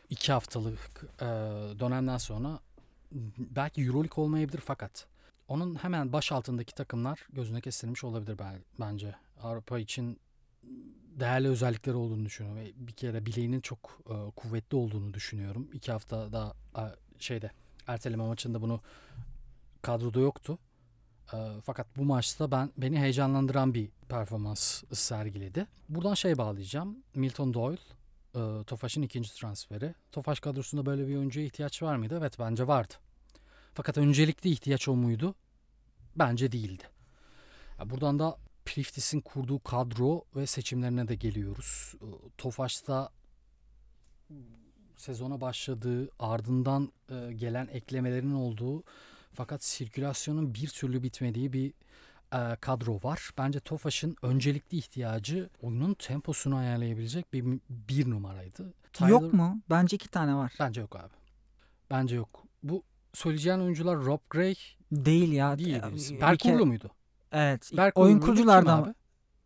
[0.09, 1.25] iki haftalık e,
[1.79, 2.59] dönemden sonra
[3.37, 5.07] belki Euroleague olmayabilir fakat
[5.47, 8.37] onun hemen baş altındaki takımlar gözüne kestirmiş olabilir
[8.79, 9.15] bence.
[9.43, 10.19] Avrupa için
[11.19, 12.73] değerli özellikleri olduğunu düşünüyorum.
[12.75, 15.69] Bir kere bileğinin çok e, kuvvetli olduğunu düşünüyorum.
[15.73, 16.83] İki hafta daha e,
[17.19, 17.51] şeyde
[17.87, 18.81] erteleme maçında bunu
[19.81, 20.59] kadroda yoktu.
[21.33, 25.67] E, fakat bu maçta ben beni heyecanlandıran bir performans sergiledi.
[25.89, 26.97] Buradan şey bağlayacağım.
[27.15, 27.81] Milton Doyle,
[28.35, 29.95] e, Tofaş'ın ikinci transferi.
[30.11, 32.17] Tofaş kadrosunda böyle bir oyuncuya ihtiyaç var mıydı?
[32.19, 32.93] Evet bence vardı.
[33.73, 35.35] Fakat öncelikli ihtiyaç o muydu?
[36.15, 36.83] Bence değildi.
[37.85, 41.93] Buradan da Priftis'in kurduğu kadro ve seçimlerine de geliyoruz.
[42.01, 43.09] E, Tofaş'ta
[44.97, 48.83] sezona başladığı ardından e, gelen eklemelerin olduğu
[49.33, 51.73] fakat sirkülasyonun bir türlü bitmediği bir
[52.33, 53.29] e, kadro var.
[53.37, 58.63] Bence Tofaş'ın öncelikli ihtiyacı oyunun temposunu ayarlayabilecek bir bir numaraydı.
[58.63, 58.73] Yok
[59.21, 59.61] Tyler- mu?
[59.69, 60.53] Bence iki tane var.
[60.59, 61.13] Bence yok abi.
[61.89, 62.43] Bence yok.
[62.63, 64.55] Bu söyleyeceğin oyuncular Rob Gray
[64.91, 65.57] Değil ya.
[65.57, 66.15] değil Ya, birisi.
[66.15, 66.91] bir Berk kere- Uğurlu muydu?
[67.31, 67.71] Evet.
[67.77, 68.95] Berk oyun kuruculardan?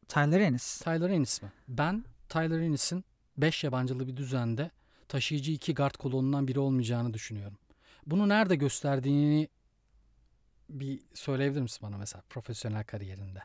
[0.08, 0.78] Tyler Ennis.
[0.80, 1.52] Tyler Ennis mi?
[1.68, 3.06] Ben Tyler Ennis'in
[3.38, 4.72] 5 yabancılı bir düzende
[5.08, 7.58] taşıyıcı iki guard kolonundan biri olmayacağını düşünüyorum.
[8.06, 9.48] Bunu nerede gösterdiğini
[10.70, 13.40] bir söyleyebilir misin bana mesela profesyonel kariyerinde?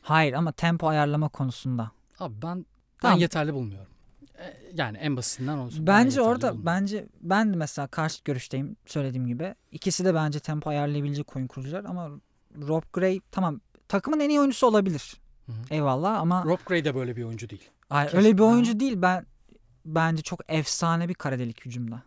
[0.00, 1.90] Hayır ama tempo ayarlama konusunda.
[2.18, 2.64] Abi ben ben
[3.00, 3.18] Tamam.
[3.18, 3.92] yeterli bulmuyorum.
[4.38, 5.86] E, Yani en basitinden olsun.
[5.86, 6.66] ben Bence yeterli orada bulmuyorum.
[6.66, 9.54] bence ben de mesela karşı görüşteyim söylediğim gibi.
[9.72, 12.10] İkisi de bence tempo ayarlayabilecek oyun kurucular ama
[12.68, 15.14] Rob Gray tamam takımın en iyi oyuncusu olabilir.
[15.46, 15.56] Hı hı.
[15.70, 17.70] Eyvallah ama Rob Gray de böyle bir oyuncu değil.
[17.88, 18.48] hayır, kesin- öyle bir Ha.
[18.48, 19.02] oyuncu değil.
[19.02, 19.26] Ben
[19.84, 22.02] bence çok efsane bir kara delik hücumda.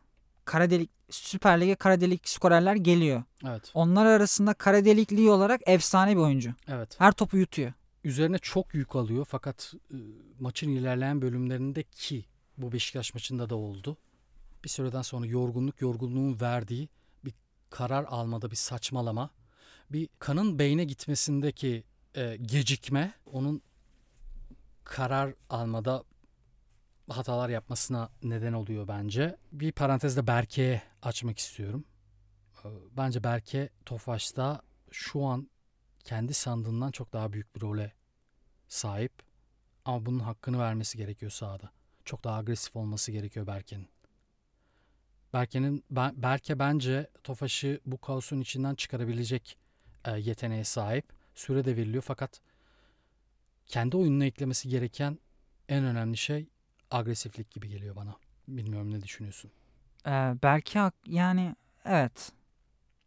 [0.45, 3.23] Kara delik Süper Lig'e kara delik skorerler geliyor.
[3.47, 3.71] Evet.
[3.73, 6.53] Onlar arasında kara delikliği olarak efsane bir oyuncu.
[6.67, 6.95] Evet.
[6.99, 7.73] Her topu yutuyor.
[8.03, 9.95] üzerine çok yük alıyor fakat e,
[10.39, 12.25] maçın ilerleyen bölümlerinde ki
[12.57, 13.97] bu Beşiktaş maçında da oldu.
[14.63, 16.89] Bir süreden sonra yorgunluk yorgunluğun verdiği
[17.25, 17.33] bir
[17.69, 19.29] karar almada bir saçmalama,
[19.91, 21.83] bir kanın beyne gitmesindeki
[22.15, 23.61] e, gecikme onun
[24.83, 26.03] karar almada
[27.09, 29.37] hatalar yapmasına neden oluyor bence.
[29.51, 31.85] Bir parantezde Berke'ye açmak istiyorum.
[32.65, 35.49] E, Bence Berke Tofaş'ta şu an
[36.03, 37.93] kendi sandığından çok daha büyük bir role
[38.67, 39.13] sahip.
[39.85, 41.71] Ama bunun hakkını vermesi gerekiyor sahada.
[42.05, 43.87] Çok daha agresif olması gerekiyor Berke'nin.
[45.33, 49.57] Berke'nin Berke bence Tofaş'ı bu kaosun içinden çıkarabilecek
[50.05, 51.05] e, yeteneğe sahip.
[51.35, 52.41] Süre de veriliyor fakat
[53.67, 55.19] kendi oyununa eklemesi gereken
[55.69, 56.47] en önemli şey
[56.91, 58.15] agresiflik gibi geliyor bana.
[58.47, 59.51] Bilmiyorum ne düşünüyorsun.
[60.07, 62.31] Ee, belki yani evet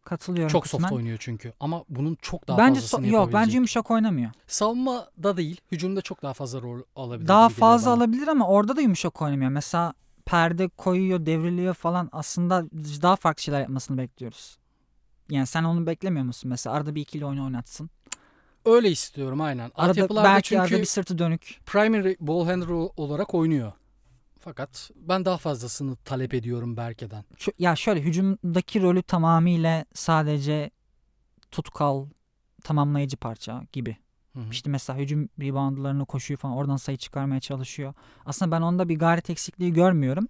[0.05, 0.81] katılıyorum Çok kısmen.
[0.81, 4.31] soft oynuyor çünkü ama bunun çok daha bence fazlasını so- yok bence yumuşak oynamıyor.
[4.47, 7.29] Savunmada değil, hücumda çok daha fazla rol alabilir.
[7.29, 7.97] Daha fazla bana.
[7.97, 9.51] alabilir ama orada da yumuşak oynamıyor.
[9.51, 12.09] Mesela perde koyuyor, devriliyor falan.
[12.13, 12.65] Aslında
[13.03, 14.59] daha farklı şeyler yapmasını bekliyoruz.
[15.33, 16.49] Yani sen onu beklemiyor musun?
[16.51, 17.91] Mesela arada bir ikili oyunu oynatsın.
[18.65, 19.71] Öyle istiyorum aynen.
[19.75, 21.61] Arada Altyapılarda belki çünkü arada bir sırtı dönük.
[21.67, 23.73] primary ball handler olarak oynuyor.
[24.39, 27.25] Fakat ben daha fazlasını talep ediyorum Berke'den.
[27.37, 30.71] Şu, ya şöyle hücumdaki rolü tamamıyla sadece
[31.51, 32.07] tutkal
[32.65, 33.97] tamamlayıcı parça gibi.
[34.33, 34.51] Hı hı.
[34.51, 37.95] İşte mesela hücum reboundlarını koşuyor falan oradan sayı çıkarmaya çalışıyor.
[38.27, 40.29] Aslında ben onda bir gayret eksikliği görmüyorum.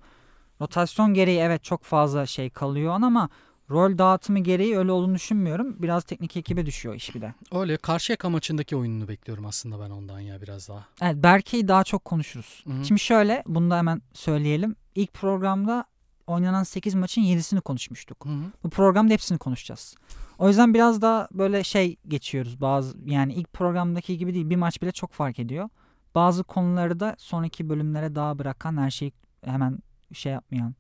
[0.61, 3.29] Rotasyon gereği evet çok fazla şey kalıyor ama
[3.73, 5.83] rol dağıtımı gereği öyle olduğunu düşünmüyorum.
[5.83, 7.35] Biraz teknik ekibe düşüyor iş bir de.
[7.53, 10.85] Öyle Karşıyaka maçındaki oyununu bekliyorum aslında ben ondan ya biraz daha.
[11.03, 12.65] Evet Berke'yi daha çok konuşuruz.
[12.67, 12.85] Hı hı.
[12.85, 14.77] Şimdi şöyle bunu da hemen söyleyelim.
[14.95, 15.85] İlk programda
[16.27, 18.25] oynanan 8 maçın 7'sini konuşmuştuk.
[18.25, 18.43] Hı hı.
[18.65, 19.95] Bu programda hepsini konuşacağız.
[20.39, 22.61] O yüzden biraz daha böyle şey geçiyoruz.
[22.61, 24.51] Bazı yani ilk programdaki gibi değil.
[24.51, 25.69] Bir maç bile çok fark ediyor.
[26.15, 29.13] Bazı konuları da sonraki bölümlere daha bırakan her şeyi
[29.45, 29.79] hemen
[30.13, 30.75] şey yapmayan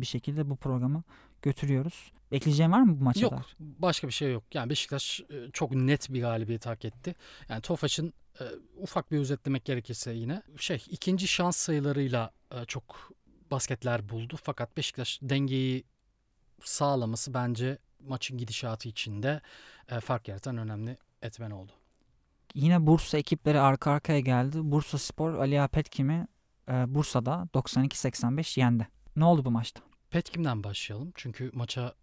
[0.00, 1.02] bir şekilde bu programı
[1.44, 2.12] götürüyoruz.
[2.32, 4.44] Ekleyeceğin var mı bu maça Yok başka bir şey yok.
[4.54, 7.14] Yani Beşiktaş e, çok net bir galibiyet hak etti.
[7.48, 8.44] Yani Tofaş'ın e,
[8.76, 13.12] ufak bir özetlemek gerekirse yine şey ikinci şans sayılarıyla e, çok
[13.50, 14.36] basketler buldu.
[14.42, 15.84] Fakat Beşiktaş dengeyi
[16.62, 19.40] sağlaması bence maçın gidişatı içinde
[19.88, 21.72] e, fark yaratan önemli etmen oldu.
[22.54, 24.58] Yine Bursa ekipleri arka arkaya geldi.
[24.62, 26.26] Bursa Spor Ali Apetkin'i
[26.68, 28.88] eee, Bursa'da 92-85 yendi.
[29.16, 29.80] Ne oldu bu maçta?
[30.14, 31.12] Petkim'den başlayalım.
[31.14, 31.94] Çünkü maça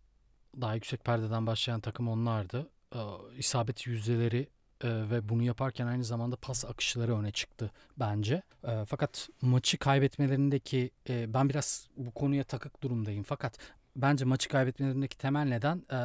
[0.62, 2.70] daha yüksek perdeden başlayan takım onlardı.
[2.96, 3.00] Ee,
[3.38, 4.48] isabet yüzdeleri
[4.84, 8.42] e, ve bunu yaparken aynı zamanda pas akışları öne çıktı bence.
[8.68, 13.24] E, fakat maçı kaybetmelerindeki e, ben biraz bu konuya takık durumdayım.
[13.24, 13.58] Fakat
[13.96, 15.98] bence maçı kaybetmelerindeki temel neden e,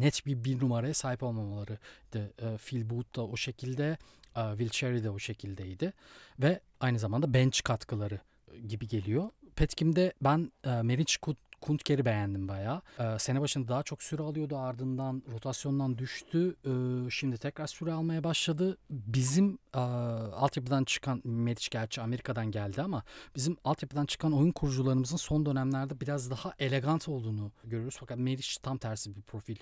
[0.00, 1.78] net bir bir numaraya sahip olmamaları.
[2.14, 3.98] E, Phil Booth da o şekilde,
[4.36, 5.92] e, Will Cherry de o şekildeydi
[6.38, 8.20] ve aynı zamanda bench katkıları
[8.68, 9.30] gibi geliyor.
[9.56, 11.16] Petkim'de ben e, Meriç
[11.60, 12.82] Kuntker'i beğendim bayağı.
[12.98, 16.56] Ee, sene başında daha çok süre alıyordu ardından rotasyondan düştü.
[16.64, 18.76] Ee, şimdi tekrar süre almaya başladı.
[18.90, 23.02] Bizim e, altyapıdan çıkan Medic gerçi Amerika'dan geldi ama
[23.36, 27.96] bizim altyapıdan çıkan oyun kurucularımızın son dönemlerde biraz daha elegant olduğunu görüyoruz.
[28.00, 29.56] Fakat Medic tam tersi bir profil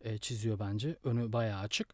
[0.00, 0.96] e, çiziyor bence.
[1.04, 1.88] Önü bayağı açık.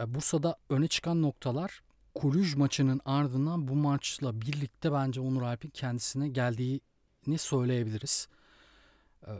[0.00, 1.82] E, Bursa'da öne çıkan noktalar
[2.14, 8.28] Kulüj maçının ardından bu maçla birlikte bence Onur Alp'in kendisine geldiğini söyleyebiliriz.
[9.26, 9.32] E,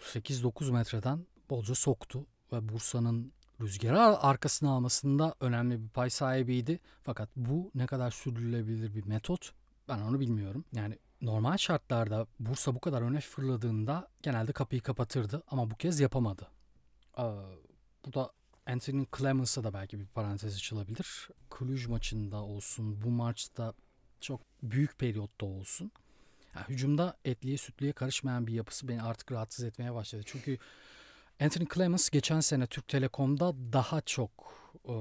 [0.00, 6.80] 8-9 metreden bolca soktu ve Bursa'nın rüzgarı arkasına almasında önemli bir pay sahibiydi.
[7.02, 9.52] Fakat bu ne kadar sürdürülebilir bir metot
[9.88, 10.64] ben onu bilmiyorum.
[10.72, 16.48] Yani normal şartlarda Bursa bu kadar öne fırladığında genelde kapıyı kapatırdı ama bu kez yapamadı.
[17.18, 17.22] Ee,
[18.06, 18.32] bu da
[18.66, 21.28] Anthony Clemens'a da belki bir parantez açılabilir.
[21.58, 23.74] Cluj maçında olsun, bu maçta
[24.20, 25.92] çok büyük periyotta olsun.
[26.54, 30.22] Yani hücumda etliye sütlüye karışmayan bir yapısı beni artık rahatsız etmeye başladı.
[30.26, 30.58] Çünkü
[31.40, 34.30] Anthony Clemens geçen sene Türk Telekom'da daha çok
[34.84, 34.92] e,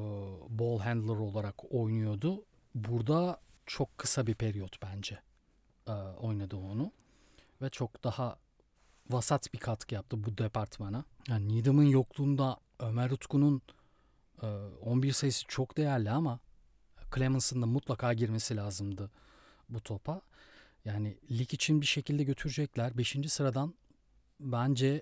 [0.50, 2.46] ball handler olarak oynuyordu.
[2.76, 5.20] Burada çok kısa bir periyot bence
[5.88, 6.92] e, oynadı onu.
[7.62, 8.38] Ve çok daha
[9.10, 11.04] vasat bir katkı yaptı bu departmana.
[11.28, 13.62] Yani Needham'ın yokluğunda Ömer Utku'nun
[14.42, 14.48] e,
[14.82, 16.40] 11 sayısı çok değerli ama
[17.16, 19.12] Clemens'ın da mutlaka girmesi lazımdı
[19.70, 20.22] bu topa.
[20.88, 22.98] Yani lig için bir şekilde götürecekler.
[22.98, 23.18] 5.
[23.28, 23.74] sıradan
[24.40, 25.02] bence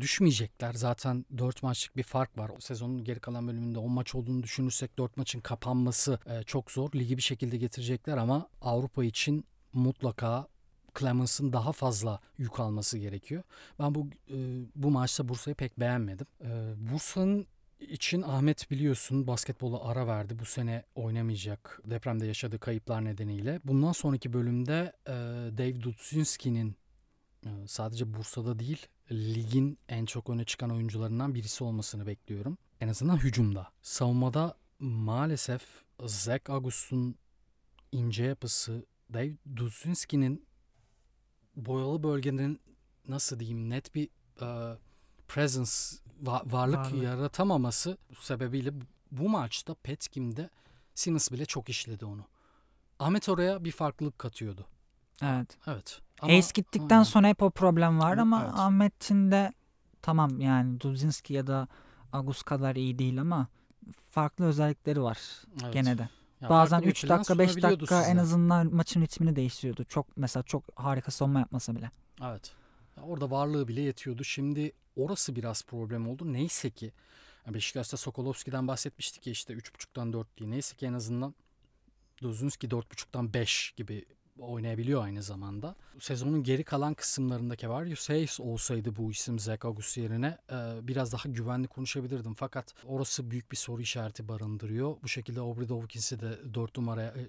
[0.00, 0.72] düşmeyecekler.
[0.72, 2.50] Zaten 4 maçlık bir fark var.
[2.56, 6.92] O sezonun geri kalan bölümünde 10 maç olduğunu düşünürsek 4 maçın kapanması e, çok zor.
[6.94, 10.46] Ligi bir şekilde getirecekler ama Avrupa için mutlaka
[10.98, 13.42] Clemens'ın daha fazla yük alması gerekiyor.
[13.78, 14.36] Ben bu e,
[14.74, 16.26] bu maçta Bursa'yı pek beğenmedim.
[16.40, 17.46] E, Bursa'nın
[17.80, 20.38] için Ahmet biliyorsun basketbola ara verdi.
[20.38, 23.60] Bu sene oynamayacak depremde yaşadığı kayıplar nedeniyle.
[23.64, 25.12] Bundan sonraki bölümde e,
[25.58, 26.76] Dave Dudzinski'nin
[27.46, 32.58] e, sadece Bursa'da değil ligin en çok öne çıkan oyuncularından birisi olmasını bekliyorum.
[32.80, 33.68] En azından hücumda.
[33.82, 35.62] Savunmada maalesef
[36.04, 37.16] Zach August'un
[37.92, 40.46] ince yapısı Dave Dudzinski'nin
[41.56, 42.60] boyalı bölgenin
[43.08, 44.08] nasıl diyeyim net bir
[44.42, 44.78] e,
[45.28, 45.70] presence
[46.24, 48.72] va- varlık, varlık yaratamaması sebebiyle
[49.12, 50.50] bu maçta Petkim'de
[50.94, 52.24] Simmons bile çok işledi onu.
[52.98, 54.66] Ahmet oraya bir farklılık katıyordu.
[55.22, 55.58] Evet.
[55.66, 56.00] Evet.
[56.20, 57.04] Ama, Ace gittikten ha.
[57.04, 58.54] sonra hep o problem var ama evet.
[58.54, 59.52] Ahmet'in de
[60.02, 61.68] tamam yani Dudzinski ya da
[62.12, 63.46] Agus kadar iyi değil ama
[64.10, 65.18] farklı özellikleri var
[65.62, 65.72] evet.
[65.72, 66.08] gene de.
[66.40, 68.10] Ya Bazen 3 dakika 5 dakika size.
[68.10, 69.84] en azından maçın ritmini değiştiriyordu.
[69.84, 71.90] Çok mesela çok harika savunma yapmasa bile.
[72.24, 72.52] Evet.
[73.02, 74.24] Orada varlığı bile yetiyordu.
[74.24, 76.32] Şimdi orası biraz problem oldu.
[76.32, 76.92] Neyse ki
[77.48, 80.50] Beşiktaş'ta Sokolovski'den bahsetmiştik ya işte 3.5'tan 4 diye.
[80.50, 81.34] Neyse ki en azından
[82.22, 84.04] Dozunski 4.5'tan 5 gibi
[84.38, 85.74] oynayabiliyor aynı zamanda.
[86.00, 91.28] Sezonun geri kalan kısımlarında Kevarius Hayes olsaydı bu isim Zach August yerine e, biraz daha
[91.28, 92.34] güvenli konuşabilirdim.
[92.34, 94.96] Fakat orası büyük bir soru işareti barındırıyor.
[95.02, 97.28] Bu şekilde Aubrey Dawkins'i de 4 numaraya e,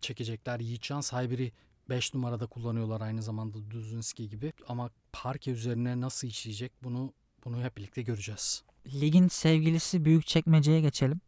[0.00, 0.60] çekecekler.
[0.60, 1.52] Yiğitcan Saybir'i
[1.88, 4.52] 5 numarada kullanıyorlar aynı zamanda Duzinski gibi.
[4.68, 7.12] Ama parke üzerine nasıl işleyecek bunu
[7.44, 8.62] bunu hep birlikte göreceğiz.
[8.86, 11.20] Ligin sevgilisi Büyükçekmece'ye geçelim.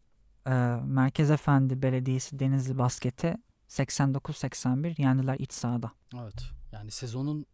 [0.47, 0.51] Ee,
[0.85, 3.37] Merkez Efendi Belediyesi Denizli Basket'e
[3.69, 5.93] 89-81 yendiler iç sahada.
[6.15, 6.45] Evet.
[6.73, 7.47] Yani sezonun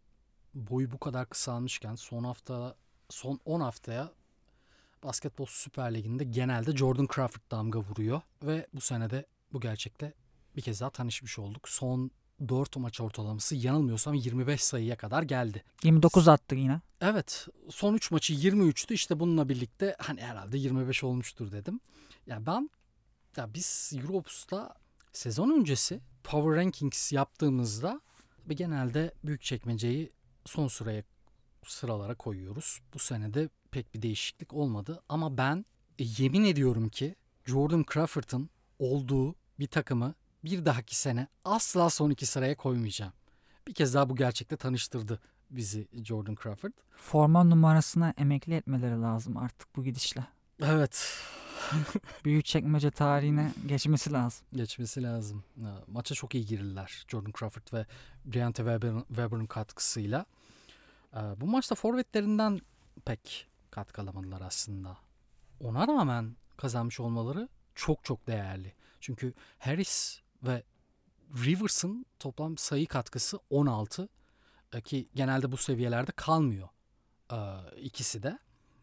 [0.53, 2.75] boyu bu kadar kısalmışken son hafta
[3.09, 4.11] son 10 haftaya
[5.03, 10.13] Basketbol Süper Ligi'nde genelde Jordan Crawford damga vuruyor ve bu senede bu gerçekle
[10.55, 11.69] bir kez daha tanışmış olduk.
[11.69, 12.11] Son
[12.49, 15.63] 4 maç ortalaması yanılmıyorsam 25 sayıya kadar geldi.
[15.83, 16.81] 29 attı yine.
[17.01, 17.47] Evet.
[17.69, 18.93] Son 3 maçı 23'tü.
[18.93, 21.79] İşte bununla birlikte hani herhalde 25 olmuştur dedim.
[22.27, 22.69] Ya yani ben
[23.37, 24.75] ya biz Europus'ta
[25.13, 28.01] sezon öncesi Power Rankings yaptığımızda
[28.49, 30.09] ve genelde büyük çekmeceyi
[30.45, 31.03] son sıraya
[31.65, 32.79] sıralara koyuyoruz.
[32.93, 35.65] Bu senede pek bir değişiklik olmadı ama ben
[35.99, 38.49] e, yemin ediyorum ki Jordan Crawford'ın
[38.79, 43.13] olduğu bir takımı bir dahaki sene asla son iki sıraya koymayacağım.
[43.67, 46.73] Bir kez daha bu gerçekte tanıştırdı bizi Jordan Crawford.
[46.95, 50.25] Forma numarasına emekli etmeleri lazım artık bu gidişle.
[50.63, 51.17] Evet.
[52.25, 54.45] Büyük çekmece tarihine geçmesi lazım.
[54.53, 55.43] Geçmesi lazım.
[55.87, 57.85] Maça çok iyi girirler Jordan Crawford ve
[58.25, 60.25] Deontay Weber'ın Weber katkısıyla.
[61.37, 62.61] Bu maçta forvetlerinden
[63.05, 64.97] pek katkı alamadılar aslında.
[65.59, 68.73] Ona rağmen kazanmış olmaları çok çok değerli.
[68.99, 70.63] Çünkü Harris ve
[71.45, 74.09] Rivers'ın toplam sayı katkısı 16
[74.83, 76.69] ki genelde bu seviyelerde kalmıyor
[77.81, 78.39] ikisi de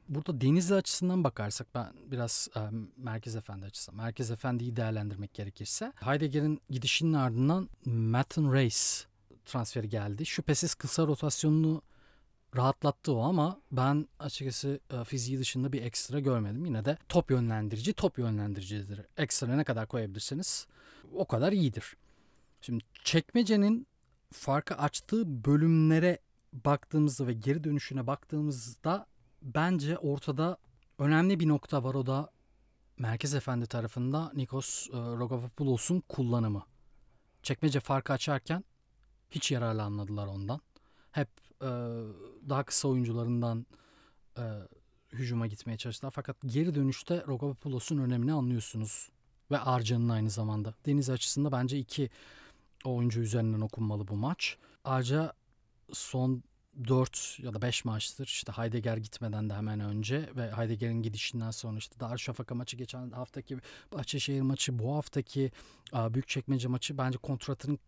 [0.09, 2.61] burada Denizli açısından bakarsak ben biraz e,
[2.97, 9.09] Merkez Efendi açısından Merkez Efendi'yi değerlendirmek gerekirse Heidegger'in gidişinin ardından Matten Race
[9.47, 10.27] transferi geldi.
[10.27, 11.83] Şüphesiz kısa rotasyonunu
[12.57, 16.67] rahatlattı o ama ben açıkçası e, fiziği dışında bir ekstra görmedim.
[16.67, 19.01] Yine de top yönlendirici top yönlendiricidir.
[19.17, 20.67] Ekstra ne kadar koyabilirsiniz
[21.15, 21.97] o kadar iyidir.
[22.61, 23.87] Şimdi çekmecenin
[24.33, 26.19] farkı açtığı bölümlere
[26.53, 29.07] baktığımızda ve geri dönüşüne baktığımızda
[29.43, 30.59] bence ortada
[30.99, 32.31] önemli bir nokta var o da
[32.99, 36.67] Merkez Efendi tarafında Nikos e, Rogopoulos'un kullanımı.
[37.43, 38.65] Çekmece farkı açarken
[39.31, 40.61] hiç yararlanmadılar ondan.
[41.13, 41.29] Hep
[41.61, 41.67] e,
[42.49, 43.67] daha kısa oyuncularından
[44.39, 44.43] e,
[45.13, 46.11] hücuma gitmeye çalıştılar.
[46.11, 49.11] Fakat geri dönüşte Rogopoulos'un önemini anlıyorsunuz.
[49.51, 50.75] Ve Arcan'ın aynı zamanda.
[50.87, 52.11] Deniz açısında bence iki
[52.85, 54.57] oyuncu üzerinden okunmalı bu maç.
[54.85, 55.33] Arca
[55.93, 56.43] son
[56.89, 61.79] 4 ya da 5 maçtır işte Heidegger gitmeden de hemen önce ve Heidegger'in gidişinden sonra
[61.79, 63.59] işte Darüşşafaka maçı geçen haftaki
[63.93, 65.53] Bahçeşehir maçı bu haftaki
[65.95, 67.79] Büyükçekmece maçı bence kontratının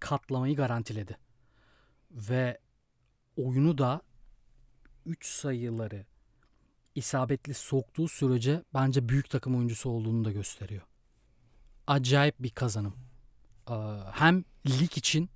[0.00, 1.18] katlamayı garantiledi.
[2.10, 2.58] Ve
[3.36, 4.00] oyunu da
[5.06, 6.06] 3 sayıları
[6.94, 10.82] isabetli soktuğu sürece bence büyük takım oyuncusu olduğunu da gösteriyor.
[11.86, 12.94] Acayip bir kazanım.
[14.12, 15.30] Hem lig için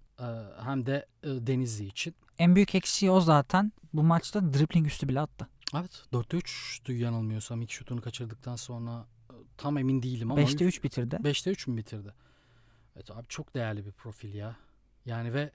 [0.61, 2.15] hem de Denizli için.
[2.39, 3.73] En büyük eksiği o zaten.
[3.93, 5.49] Bu maçta dribbling üstü bile attı.
[5.75, 9.07] Evet 4'te 3'tü yanılmıyorsam ilk şutunu kaçırdıktan sonra
[9.57, 10.41] tam emin değilim ama.
[10.41, 11.17] 5'te 3 bitirdi.
[11.17, 12.15] 5'te 3 mü bitirdi?
[12.97, 14.57] Evet abi çok değerli bir profil ya.
[15.07, 15.51] Yani ve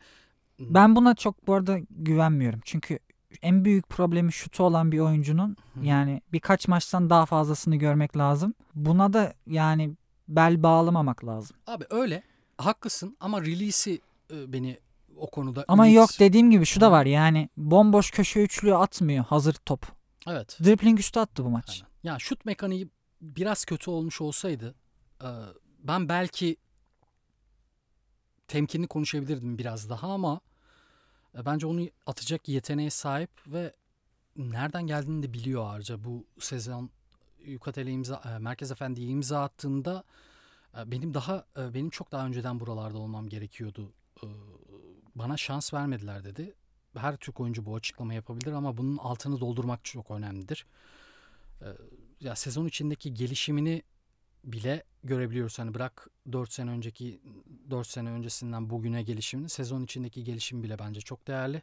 [0.59, 2.59] ben buna çok bu arada güvenmiyorum.
[2.65, 2.99] Çünkü
[3.41, 8.53] en büyük problemi şutu olan bir oyuncunun yani birkaç maçtan daha fazlasını görmek lazım.
[8.75, 9.95] Buna da yani
[10.27, 11.57] bel bağlamamak lazım.
[11.67, 12.23] Abi öyle
[12.57, 14.79] haklısın ama release'i e, beni
[15.17, 15.95] o konuda Ama ümit...
[15.97, 19.87] yok dediğim gibi şu da var yani bomboş köşe üçlüğü atmıyor hazır top.
[20.27, 20.57] Evet.
[20.63, 21.83] Dribbling üstü attı bu maç.
[22.03, 22.13] Aynen.
[22.13, 22.89] Ya şut mekaniği
[23.21, 24.75] biraz kötü olmuş olsaydı
[25.21, 25.29] e,
[25.79, 26.57] ben belki
[28.47, 30.39] temkinli konuşabilirdim biraz daha ama
[31.45, 33.73] bence onu atacak yeteneğe sahip ve
[34.37, 36.03] nereden geldiğini de biliyor harca.
[36.03, 36.89] Bu sezon
[37.45, 40.03] Yucatel'e imza, e, Merkez Efendi'ye imza attığında
[40.85, 43.93] benim daha benim çok daha önceden buralarda olmam gerekiyordu
[45.15, 46.53] bana şans vermediler dedi.
[46.97, 50.65] Her Türk oyuncu bu açıklama yapabilir ama bunun altını doldurmak çok önemlidir.
[52.19, 53.83] Ya sezon içindeki gelişimini
[54.43, 55.59] bile görebiliyoruz.
[55.59, 57.21] Hani bırak 4 sene önceki
[57.69, 61.61] 4 sene öncesinden bugüne gelişimini sezon içindeki gelişim bile bence çok değerli.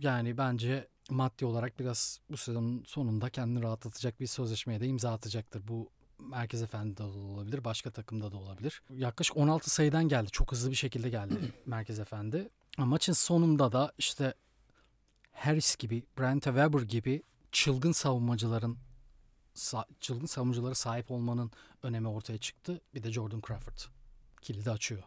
[0.00, 5.68] Yani bence maddi olarak biraz bu sezonun sonunda kendini rahatlatacak bir sözleşmeye de imza atacaktır.
[5.68, 8.82] Bu Merkez Efendi'de de olabilir, başka takımda da olabilir.
[8.90, 10.30] Yaklaşık 16 sayıdan geldi.
[10.30, 11.34] Çok hızlı bir şekilde geldi
[11.66, 12.48] Merkez Efendi.
[12.78, 14.34] Maçın sonunda da işte
[15.32, 18.78] Harris gibi, Brent Weber gibi çılgın savunmacıların
[20.00, 21.50] çılgın savunmacılara sahip olmanın
[21.82, 22.80] önemi ortaya çıktı.
[22.94, 23.78] Bir de Jordan Crawford
[24.42, 25.02] kilidi açıyor.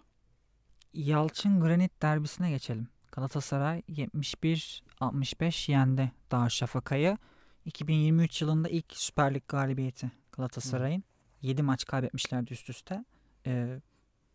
[0.93, 2.88] Yalçın Granit derbisine geçelim.
[3.12, 7.18] Galatasaray 71-65 yendi Darüşşafaka'yı.
[7.66, 11.04] 2023 yılında ilk Süper Lig galibiyeti Galatasaray'ın.
[11.41, 13.06] 7 maç kaybetmişlerdi üst üste.
[13.46, 13.82] Ee,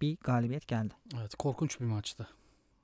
[0.00, 0.94] bir galibiyet geldi.
[1.16, 2.28] Evet korkunç bir maçtı.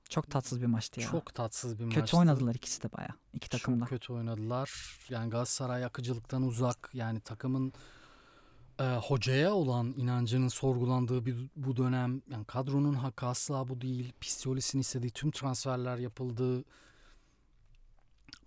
[0.09, 1.09] Çok tatsız bir maçtı ya.
[1.11, 2.01] Çok tatsız bir maçtı.
[2.01, 3.09] Kötü oynadılar ikisi de baya.
[3.35, 3.81] iki takım da.
[3.81, 4.99] Çok kötü oynadılar.
[5.09, 6.91] Yani Galatasaray akıcılıktan uzak.
[6.93, 7.73] Yani takımın
[8.81, 12.23] e, hocaya olan inancının sorgulandığı bir bu dönem.
[12.31, 14.13] Yani kadronun hakkı asla bu değil.
[14.21, 16.65] Pistolis'in istediği tüm transferler yapıldı.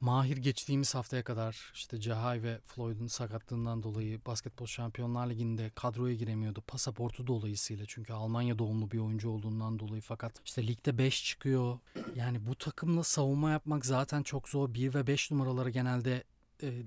[0.01, 6.61] Mahir geçtiğimiz haftaya kadar işte Cahay ve Floyd'un sakatlığından dolayı Basketbol Şampiyonlar Ligi'nde kadroya giremiyordu.
[6.61, 11.79] Pasaportu dolayısıyla çünkü Almanya doğumlu bir oyuncu olduğundan dolayı fakat işte ligde 5 çıkıyor.
[12.15, 14.73] Yani bu takımla savunma yapmak zaten çok zor.
[14.73, 16.23] 1 ve 5 numaraları genelde
[16.63, 16.83] e,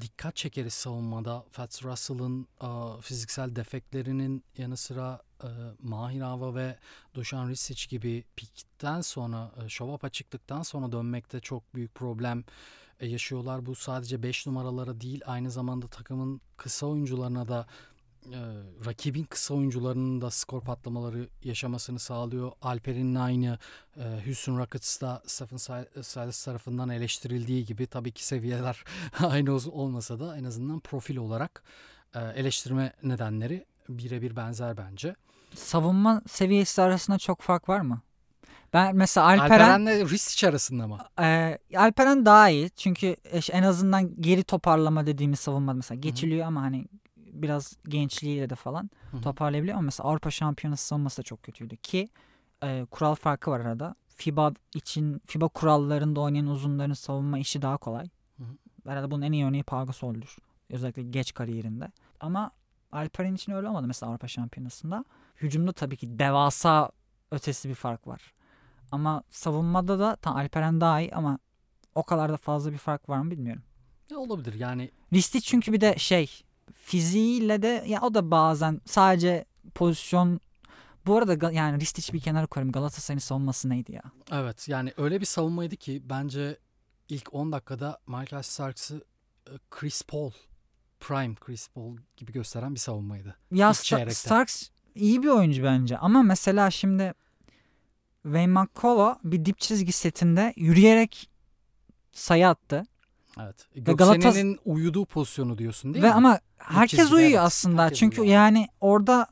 [0.00, 1.44] dikkat çekeriz savunmada.
[1.50, 5.48] Fats Russell'ın e, fiziksel defeklerinin yanı sıra e,
[5.82, 6.76] Mahir Ava ve
[7.14, 12.44] Dušan Risic gibi pikten sonra e, show çıktıktan sonra dönmekte çok büyük problem
[13.02, 13.66] e, yaşıyorlar.
[13.66, 17.66] Bu sadece 5 numaralara değil aynı zamanda takımın kısa oyuncularına da
[18.26, 18.40] e,
[18.86, 22.52] rakibin kısa oyuncularının da skor patlamaları yaşamasını sağlıyor.
[22.62, 23.58] Alper'in aynı
[23.96, 25.56] e, Houston Rockets'ta Stephen
[26.02, 28.84] Silas tarafından eleştirildiği gibi tabii ki seviyeler
[29.18, 31.62] aynı olmasa da en azından profil olarak
[32.34, 35.16] eleştirme nedenleri birebir benzer bence.
[35.54, 38.00] Savunma seviyesi arasında çok fark var mı?
[38.72, 39.70] Ben mesela Alperen...
[39.70, 40.98] Alperen'le Risic arasında mı?
[41.20, 42.70] E, Alperen daha iyi.
[42.70, 43.16] Çünkü
[43.52, 46.48] en azından geri toparlama dediğimiz savunma mesela geçiliyor Hı-hı.
[46.48, 46.86] ama hani
[47.16, 49.20] biraz gençliğiyle de falan Hı-hı.
[49.20, 52.08] toparlayabiliyor ama mesela Avrupa Şampiyonası savunması da çok kötüydü ki
[52.64, 53.94] e, kural farkı var arada.
[54.16, 58.08] FIBA için FIBA kurallarında oynayan uzunların savunma işi daha kolay.
[58.38, 58.90] Hı hı.
[58.90, 60.36] Herhalde bunun en iyi örneği Pau Gasol'dur.
[60.70, 61.92] Özellikle geç kariyerinde.
[62.20, 62.50] Ama
[62.92, 65.04] Alperen için öyle olmadı mesela Avrupa Şampiyonası'nda.
[65.42, 66.90] Hücumda tabii ki devasa
[67.30, 68.34] ötesi bir fark var.
[68.90, 71.38] Ama savunmada da tam Alperen daha iyi ama
[71.94, 73.62] o kadar da fazla bir fark var mı bilmiyorum.
[74.10, 76.42] Ya olabilir yani Ristic çünkü bir de şey
[76.74, 80.40] fiziğiyle de ya o da bazen sadece pozisyon
[81.06, 84.02] bu arada yani Ristic bir kenara koyayım Galatasaray'ın savunması neydi ya?
[84.32, 86.58] evet yani öyle bir savunmaydı ki bence
[87.08, 89.04] ilk 10 dakikada Michael Starks'ı
[89.46, 90.30] e, Chris Paul
[91.00, 93.36] prime Chris Paul gibi gösteren bir savunmaydı.
[93.50, 94.10] Ya Sta-.
[94.14, 97.14] Starks iyi bir oyuncu bence ama mesela şimdi
[98.22, 101.30] Wayne McCullough bir dip çizgi setinde yürüyerek
[102.12, 102.82] sayı attı.
[103.40, 103.68] Evet.
[103.74, 106.14] Göksen'in uyuduğu pozisyonu diyorsun değil Ve mi?
[106.14, 107.40] ama herkes çizgide, uyuyor evet.
[107.40, 107.82] aslında.
[107.82, 108.34] Herkes Çünkü uyuyor.
[108.36, 109.26] yani orada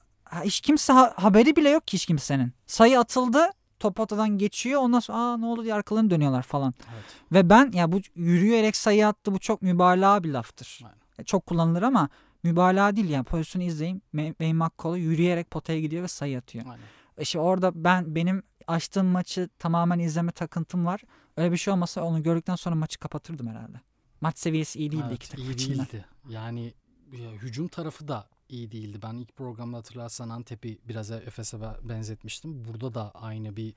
[0.45, 2.53] hiç kimse ha- haberi bile yok ki hiç kimsenin.
[2.67, 3.51] Sayı atıldı.
[3.81, 4.81] Top ortadan geçiyor.
[4.83, 6.75] Ondan sonra aa ne oldu diye arkalarını dönüyorlar falan.
[6.95, 7.05] Evet.
[7.33, 10.81] Ve ben ya bu yürüyerek sayı attı bu çok mübalağa bir laftır.
[10.85, 10.97] Aynen.
[11.19, 12.09] E, Çok kullanılır ama
[12.43, 14.03] mübalağa değil yani pozisyonu izleyin.
[14.13, 16.65] Wayne McCullough yürüyerek potaya gidiyor ve sayı atıyor.
[16.67, 16.85] Aynen.
[17.21, 21.01] İşte orada ben benim açtığım maçı tamamen izleme takıntım var.
[21.37, 23.81] Öyle bir şey olmasa onu gördükten sonra maçı kapatırdım herhalde.
[24.21, 25.77] Maç seviyesi iyi değildi iki Evet, takım iyi içinde.
[25.79, 26.05] değildi.
[26.29, 26.75] Yani
[27.13, 28.99] ya, hücum tarafı da iyi değildi.
[29.03, 32.65] Ben ilk programda hatırlarsan Antep'i biraz Efes'e be- benzetmiştim.
[32.65, 33.75] Burada da aynı bir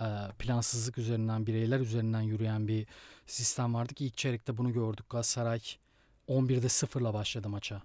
[0.00, 0.06] e,
[0.38, 2.86] plansızlık üzerinden, bireyler üzerinden yürüyen bir
[3.26, 5.10] sistem vardı ki ilk çeyrekte bunu gördük.
[5.10, 5.60] Galatasaray
[6.28, 7.82] 11'de 0'la başladı maça.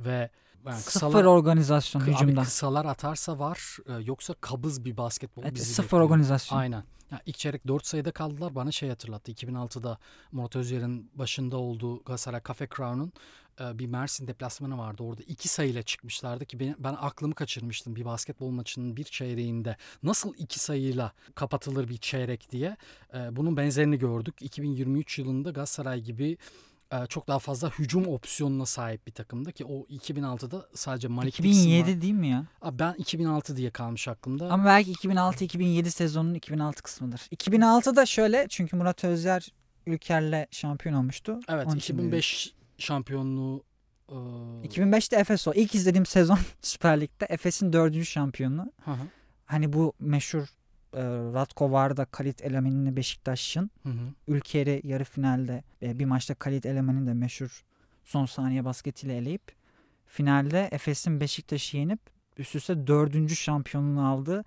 [0.00, 0.30] Ve
[0.66, 2.42] yani Sıfır organizasyon Abi hücumda.
[2.42, 6.02] kısalar atarsa var e, yoksa kabız bir basketbol Evet, bizi sıfır bekliyor.
[6.02, 6.58] organizasyon.
[6.58, 6.84] Aynen.
[7.10, 8.54] Ya ilk çeyrek 4 sayıda kaldılar.
[8.54, 9.32] Bana şey hatırlattı.
[9.32, 9.98] 2006'da
[10.32, 13.12] Murat Özyer'in başında olduğu Galatasaray Cafe Crown'un
[13.60, 15.02] e, bir Mersin deplasmanı vardı.
[15.02, 19.76] Orada iki sayıyla çıkmışlardı ki ben, ben aklımı kaçırmıştım bir basketbol maçının bir çeyreğinde.
[20.02, 22.76] Nasıl iki sayıyla kapatılır bir çeyrek diye.
[23.14, 24.34] E, bunun benzerini gördük.
[24.40, 26.36] 2023 yılında Galatasaray gibi e,
[27.08, 31.50] çok daha fazla hücum opsiyonuna sahip bir takımdı ki o 2006'da sadece Malik Dixon var.
[31.50, 32.44] 2007 değil mi ya?
[32.72, 34.50] Ben 2006 diye kalmış aklımda.
[34.50, 37.20] Ama belki 2006-2007 sezonunun 2006 kısmıdır.
[37.20, 39.48] 2006'da şöyle çünkü Murat Özyer
[39.86, 41.40] Ülker'le şampiyon olmuştu.
[41.48, 43.64] Evet Onun için 2005 şampiyonluğu
[44.08, 44.64] e, diyorum.
[44.64, 45.52] 2005'te Efes o.
[45.54, 48.72] İlk izlediğim sezon Süper Lig'de Efes'in dördüncü şampiyonluğu.
[48.84, 48.96] hı hı,
[49.46, 50.46] Hani bu meşhur
[50.98, 51.02] e,
[51.34, 54.14] Ratko Varda Kalit Elemen'in Beşiktaş'ın hı hı.
[54.28, 57.64] Ülker'i yarı finalde e, bir maçta Kalit Elemen'in de meşhur
[58.04, 59.42] son saniye basketiyle eleyip
[60.06, 62.00] finalde Efes'in Beşiktaş'ı yenip
[62.36, 64.44] üst üste dördüncü şampiyonluğunu aldığı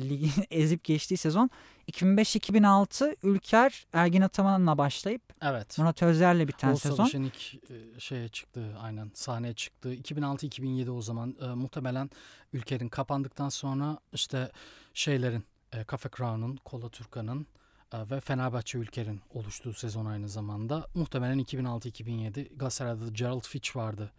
[0.00, 1.50] ligin ezip geçtiği sezon
[1.92, 5.78] 2005-2006 Ülker Ergin Ataman'la başlayıp Evet.
[5.78, 6.96] Murat Özer'le biten O sezon.
[6.96, 9.94] Savaş'ın ilk e, şeye çıktı aynen sahneye çıktı.
[9.94, 12.10] 2006-2007 o zaman e, muhtemelen
[12.52, 14.50] ülkenin kapandıktan sonra işte
[14.94, 15.44] şeylerin
[15.74, 17.46] e, Cafe Crown'un, Kola Turkan'ın
[17.92, 20.86] e, ve Fenerbahçe Ülker'in oluştuğu sezon aynı zamanda.
[20.94, 24.12] Muhtemelen 2006-2007 Galatasaray'da Gerald Fitch vardı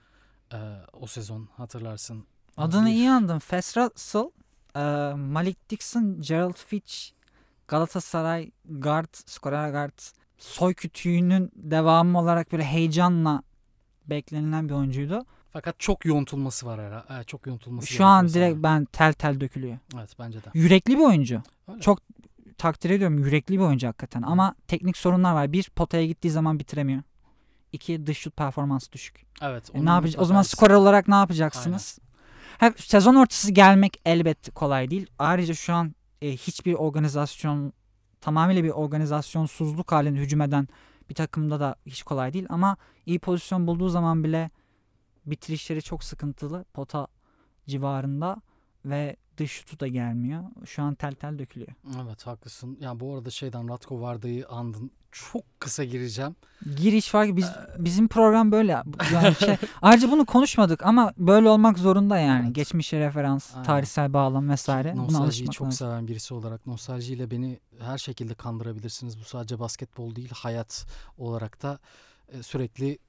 [0.53, 0.57] e,
[0.93, 2.25] o sezon hatırlarsın.
[2.57, 3.39] Adını iyi andım.
[3.39, 4.29] Fes Russell,
[4.75, 6.95] e, Malik Dixon, Gerald Fitch,
[7.67, 9.99] Galatasaray guard, skorer guard,
[10.37, 13.43] soy kütüğünün devamı olarak böyle heyecanla
[14.07, 15.25] beklenilen bir oyuncuydu.
[15.55, 17.19] Fakat çok yontulması var ara.
[17.19, 19.77] e, çok yontulması Şu an direkt ben tel tel dökülüyor.
[19.91, 20.01] sana.
[20.01, 20.49] Evet bence de.
[20.53, 21.41] Yürekli bir oyuncu.
[21.67, 21.81] Öyle.
[21.81, 21.99] Çok
[22.57, 23.19] takdir ediyorum.
[23.19, 24.21] Yürekli bir oyuncu hakikaten.
[24.21, 25.51] Ama teknik sorunlar var.
[25.51, 27.01] Bir potaya gittiği zaman bitiremiyor.
[27.71, 29.25] İki dış şut performansı düşük.
[29.41, 29.71] Evet.
[29.73, 30.19] E ne yapacağız?
[30.23, 31.99] O zaman skorer olarak ne yapacaksınız?
[32.57, 35.07] Ha, sezon ortası gelmek elbette kolay değil.
[35.19, 37.73] Ayrıca şu an e, hiçbir organizasyon
[38.21, 40.67] tamamıyla bir organizasyonsuzluk halinde hücum eden
[41.09, 42.45] bir takımda da hiç kolay değil.
[42.49, 44.49] Ama iyi pozisyon bulduğu zaman bile
[45.25, 46.65] bitirişleri çok sıkıntılı.
[46.73, 47.07] Pota
[47.67, 48.41] civarında
[48.85, 50.43] ve dış şutu da gelmiyor.
[50.65, 51.71] Şu an tel tel dökülüyor.
[52.05, 52.77] Evet haklısın.
[52.81, 54.91] Ya bu arada şeyden Ratko Varda'yı andın.
[55.11, 56.35] Çok kısa gireceğim.
[56.75, 57.37] Giriş var.
[57.37, 58.71] Biz bizim program böyle.
[59.13, 62.45] Yani şey, ayrıca bunu konuşmadık ama böyle olmak zorunda yani.
[62.45, 62.55] Evet.
[62.55, 63.65] Geçmişe referans, Aynen.
[63.65, 64.95] tarihsel bağlam vesaire.
[64.95, 65.87] Nostaljiyi çok lazım.
[65.87, 69.19] seven birisi olarak nostaljiyle beni her şekilde kandırabilirsiniz.
[69.19, 70.85] Bu sadece basketbol değil hayat
[71.17, 71.79] olarak da
[72.27, 72.99] e, sürekli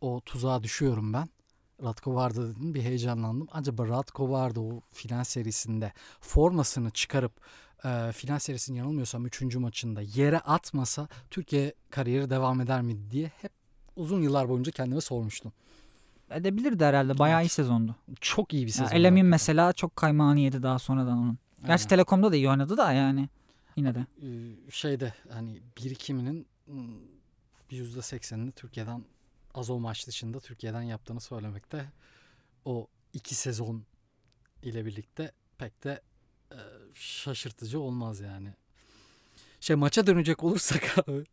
[0.00, 1.28] o tuzağa düşüyorum ben.
[1.82, 3.48] Ratko Varda dedim bir heyecanlandım.
[3.52, 7.32] Acaba Ratko Varda o final serisinde formasını çıkarıp
[7.84, 9.42] e, final serisinin yanılmıyorsam 3.
[9.56, 13.52] maçında yere atmasa Türkiye kariyeri devam eder mi diye hep
[13.96, 15.52] uzun yıllar boyunca kendime sormuştum.
[16.30, 17.18] Edebilirdi herhalde.
[17.18, 17.96] Bayağı iyi sezondu.
[18.20, 18.96] Çok iyi bir Yani sezon.
[18.96, 19.30] Elemin hakikaten.
[19.30, 21.38] mesela çok kaymağını yedi daha sonradan onun.
[21.58, 21.88] Gerçi Aynen.
[21.88, 23.28] Telekom'da da iyi oynadı da yani.
[23.76, 24.06] Yine de.
[24.22, 24.26] Ee,
[24.70, 26.98] şeyde hani birikiminin hmm,
[27.70, 29.04] yüzde seksenini Türkiye'den
[29.56, 31.92] az o maç dışında Türkiye'den yaptığını söylemekte
[32.64, 33.84] o iki sezon
[34.62, 36.02] ile birlikte pek de
[36.52, 36.58] e,
[36.94, 38.54] şaşırtıcı olmaz yani.
[39.60, 41.24] Şey maça dönecek olursak abi.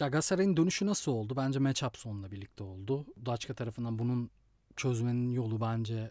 [0.00, 1.36] Ya Galatasaray'ın dönüşü nasıl oldu?
[1.36, 3.06] Bence matchup sonla birlikte oldu.
[3.26, 4.30] Daçka tarafından bunun
[4.76, 6.10] çözmenin yolu bence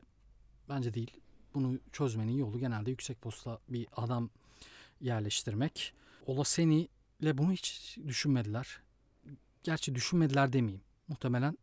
[0.69, 1.11] bence değil.
[1.53, 4.29] Bunu çözmenin yolu genelde yüksek posta bir adam
[5.01, 5.93] yerleştirmek.
[6.25, 6.87] Olaseni
[7.19, 8.81] ile bunu hiç düşünmediler.
[9.63, 10.81] gerçi düşünmediler demeyeyim.
[11.11, 11.57] Muhtemelen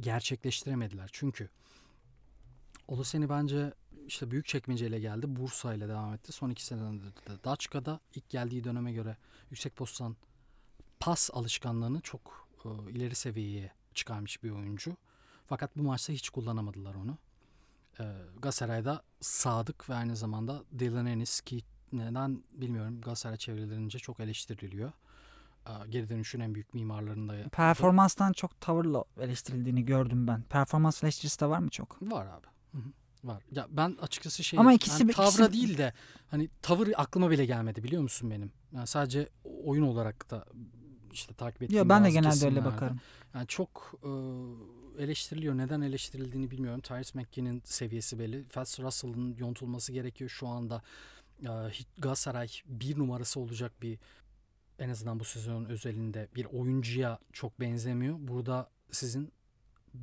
[0.00, 1.10] gerçekleştiremediler.
[1.12, 1.48] Çünkü
[2.88, 3.74] Oluseni bence
[4.06, 5.36] işte büyük çekmeceyle geldi.
[5.36, 6.32] Bursa ile devam etti.
[6.32, 9.16] Son iki senede de Daçka'da ilk geldiği döneme göre
[9.50, 10.16] yüksek postan
[11.00, 14.96] pas alışkanlığını çok e, ileri seviyeye çıkarmış bir oyuncu.
[15.46, 17.18] Fakat bu maçta hiç kullanamadılar onu.
[18.00, 18.04] E,
[18.38, 21.62] Galatasaray'da sadık ve aynı zamanda Dylan Ennis ki
[21.92, 24.92] neden bilmiyorum Galatasaray çevrelerince çok eleştiriliyor.
[25.88, 27.48] Geri dönüşün en büyük mimarlarında.
[27.52, 30.42] Performanstan çok tavırla eleştirildiğini gördüm ben.
[30.42, 32.02] Performans eleştirisi de var mı çok?
[32.02, 32.46] Var abi.
[32.72, 32.92] Hı hı.
[33.24, 33.42] Var.
[33.52, 35.92] Ya ben açıkçası şey Ama ikisi- yani tavra ikisi- değil de
[36.30, 38.52] hani tavır aklıma bile gelmedi biliyor musun benim?
[38.72, 39.28] Yani sadece
[39.64, 40.44] oyun olarak da
[41.12, 43.00] işte takip ettiğim Yo, ben de genelde öyle bakarım.
[43.34, 44.10] Yani çok e,
[45.02, 45.56] eleştiriliyor.
[45.56, 46.80] Neden eleştirildiğini bilmiyorum.
[46.80, 48.44] Tyrese McKee'nin seviyesi belli.
[48.48, 50.82] Fats Russell'ın yontulması gerekiyor şu anda.
[51.42, 51.48] E,
[51.98, 53.98] Galatasaray bir numarası olacak bir
[54.78, 58.16] en azından bu sezon özelinde bir oyuncuya çok benzemiyor.
[58.20, 59.32] Burada sizin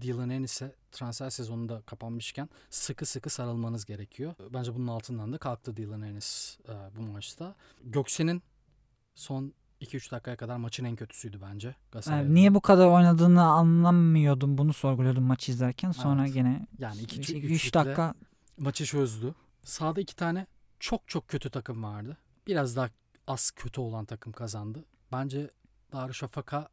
[0.02, 4.34] Dylan Ennis'e transfer sezonunda kapanmışken sıkı sıkı sarılmanız gerekiyor.
[4.54, 7.56] Bence bunun altından da kalktı Dylan Ennis e, bu maçta.
[7.84, 8.44] Göksen'in
[9.16, 11.76] son 2-3 dakikaya kadar maçın en kötüsüydü bence.
[12.08, 14.58] Yani niye bu kadar oynadığını anlamıyordum.
[14.58, 15.92] Bunu sorguluyordum maçı izlerken.
[15.92, 16.34] Sonra Evet.
[16.34, 18.14] gene Yani 2 3 dakika
[18.58, 19.36] maçı çözdü.
[19.64, 20.48] Sağda iki tane
[20.80, 22.18] çok çok kötü takım vardı.
[22.48, 22.90] Biraz daha
[23.28, 24.86] az kötü olan takım kazandı.
[25.12, 25.52] Bence
[25.92, 26.70] Darüşşafaka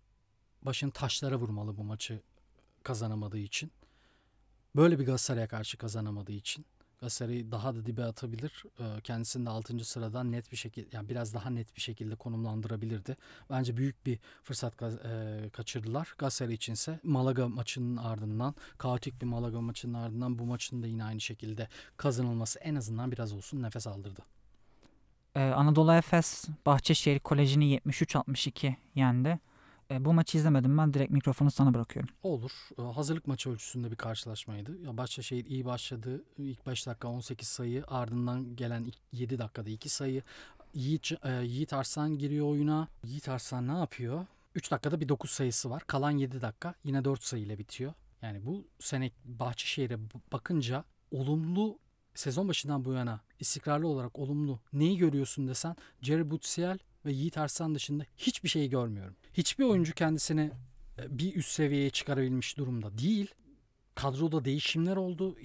[0.62, 2.20] başını taşlara vurmalı bu maçı
[2.82, 3.72] kazanamadığı için.
[4.76, 6.66] Böyle bir Galatasaray'a karşı kazanamadığı için.
[7.00, 8.64] Galatasaray'ı daha da dibe atabilir.
[8.80, 9.84] Ee, Kendisini de 6.
[9.84, 13.16] sıradan net bir şekilde yani biraz daha net bir şekilde konumlandırabilirdi.
[13.50, 16.14] Bence büyük bir fırsat e, kaçırdılar.
[16.18, 21.20] Galatasaray içinse Malaga maçının ardından kaotik bir Malaga maçının ardından bu maçın da yine aynı
[21.20, 24.22] şekilde kazanılması en azından biraz olsun nefes aldırdı.
[25.36, 29.38] Ee, Anadolu Efes Bahçeşehir Koleji'ni 73-62 yendi.
[29.90, 30.94] Ee, bu maçı izlemedim ben.
[30.94, 32.14] Direkt mikrofonu sana bırakıyorum.
[32.22, 32.52] Olur.
[32.78, 34.78] Ee, Hazırlık maçı ölçüsünde bir karşılaşmaydı.
[34.82, 36.24] Ya Başakşehir iyi başladı.
[36.38, 37.84] İlk 5 dakika 18 sayı.
[37.88, 40.22] Ardından gelen ilk 7 dakikada 2 sayı.
[40.74, 42.88] Yiğit, e, Yiğit Arslan giriyor oyuna.
[43.04, 44.26] Yiğit Arslan ne yapıyor?
[44.54, 45.82] 3 dakikada bir 9 sayısı var.
[45.86, 47.92] Kalan 7 dakika yine 4 sayıyla bitiyor.
[48.22, 49.98] Yani bu sene Bahçeşehir'e
[50.32, 51.78] bakınca olumlu
[52.14, 57.74] sezon başından bu yana istikrarlı olarak olumlu neyi görüyorsun desen Jerry Butsiel ve Yiğit Arslan
[57.74, 59.16] dışında hiçbir şey görmüyorum.
[59.32, 60.50] Hiçbir oyuncu kendisini
[60.98, 63.34] e, bir üst seviyeye çıkarabilmiş durumda değil.
[63.94, 65.36] Kadroda değişimler oldu.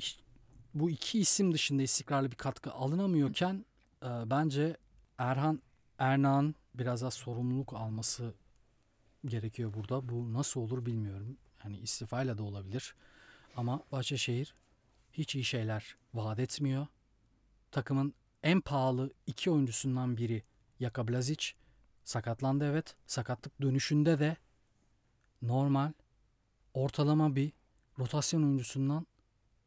[0.74, 3.66] Bu iki isim dışında istikrarlı bir katkı alınamıyorken
[4.04, 4.78] e, bence
[5.18, 5.62] Erhan
[6.00, 8.34] Ernan biraz daha sorumluluk alması
[9.26, 10.10] gerekiyor burada.
[10.10, 11.38] Bu nasıl olur bilmiyorum.
[11.64, 12.96] Yani istifayla da olabilir.
[13.56, 14.54] Ama Bahçeşehir
[15.14, 16.88] hiç iyi şeyler vaat etmiyor.
[17.72, 18.14] Takımın
[18.44, 20.44] en pahalı iki oyuncusundan biri
[20.82, 21.46] Jaka Blazic
[22.04, 22.96] sakatlandı evet.
[23.08, 24.38] Sakatlık dönüşünde de
[25.42, 25.92] normal
[26.74, 27.52] ortalama bir
[28.00, 29.08] rotasyon oyuncusundan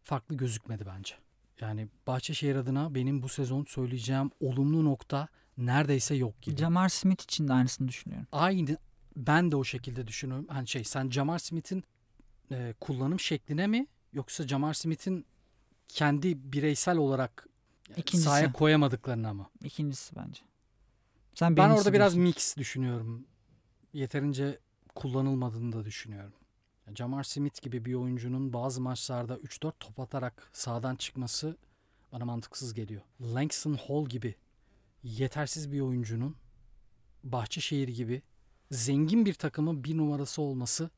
[0.03, 1.14] farklı gözükmedi bence.
[1.61, 5.28] Yani Bahçeşehir adına benim bu sezon söyleyeceğim olumlu nokta
[5.59, 6.57] neredeyse yok gibi.
[6.57, 8.26] Jamar Smith için de aynısını düşünüyorum.
[8.32, 8.76] Aynı
[9.16, 10.46] ben de o şekilde düşünüyorum.
[10.48, 11.84] Hani şey sen Jamar Smith'in
[12.53, 15.26] e, kullanım şekline mi yoksa Jamar Smith'in
[15.93, 17.47] kendi bireysel olarak
[17.97, 18.24] İkincisi.
[18.24, 19.47] sahaya koyamadıklarına mı?
[19.64, 20.43] İkincisi bence.
[21.34, 22.22] Sen Ben orada biraz diyorsun.
[22.22, 23.26] mix düşünüyorum.
[23.93, 24.59] Yeterince
[24.95, 26.32] kullanılmadığını da düşünüyorum.
[26.95, 31.57] Jamar Smith gibi bir oyuncunun bazı maçlarda 3-4 top atarak sağdan çıkması
[32.12, 33.03] bana mantıksız geliyor.
[33.20, 34.34] Langston Hall gibi
[35.03, 36.36] yetersiz bir oyuncunun
[37.24, 38.22] Bahçeşehir gibi
[38.70, 40.91] zengin bir takımın bir numarası olması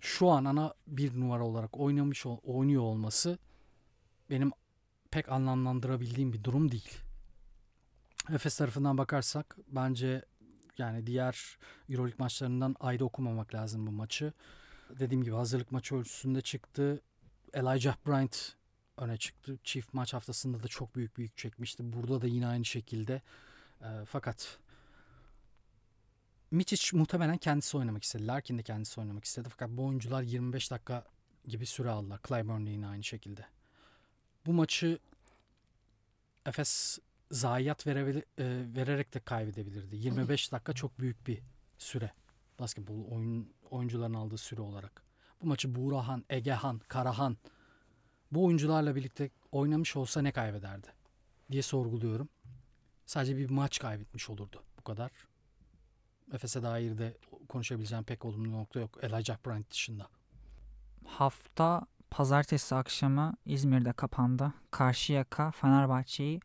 [0.00, 3.38] şu an ana bir numara olarak oynamış oynuyor olması
[4.32, 4.52] benim
[5.10, 6.98] pek anlamlandırabildiğim bir durum değil.
[8.30, 10.24] Efes tarafından bakarsak bence
[10.78, 11.58] yani diğer
[11.88, 14.32] Euroleague maçlarından ayrı okumamak lazım bu maçı.
[14.90, 17.00] Dediğim gibi hazırlık maçı ölçüsünde çıktı.
[17.52, 18.52] Elijah Bryant
[18.96, 19.58] öne çıktı.
[19.64, 21.92] Çift maç haftasında da çok büyük büyük çekmişti.
[21.92, 23.22] Burada da yine aynı şekilde.
[23.82, 24.58] Ee, fakat
[26.50, 28.26] Mitic muhtemelen kendisi oynamak istedi.
[28.26, 29.48] Larkin de kendisi oynamak istedi.
[29.48, 31.04] Fakat bu oyuncular 25 dakika
[31.46, 32.20] gibi süre aldılar.
[32.28, 33.46] Clyburn de yine aynı şekilde.
[34.46, 34.98] Bu maçı
[36.46, 36.98] Efes
[37.30, 39.96] zayiat verebilir, e, vererek de kaybedebilirdi.
[39.96, 41.42] 25 dakika çok büyük bir
[41.78, 42.12] süre.
[42.58, 45.02] Basketbol oyun, oyuncuların aldığı süre olarak.
[45.42, 47.36] Bu maçı Buğrahan, Egehan, Karahan
[48.32, 50.86] bu oyuncularla birlikte oynamış olsa ne kaybederdi
[51.50, 52.28] diye sorguluyorum.
[53.06, 54.62] Sadece bir maç kaybetmiş olurdu.
[54.78, 55.10] Bu kadar.
[56.32, 57.16] Efes'e dair de
[57.48, 58.98] konuşabileceğim pek olumlu nokta yok.
[59.02, 60.08] Elijah Bryant dışında.
[61.06, 64.52] Hafta pazartesi akşamı İzmir'de kapandı.
[64.70, 66.40] Karşıyaka Fenerbahçe'yi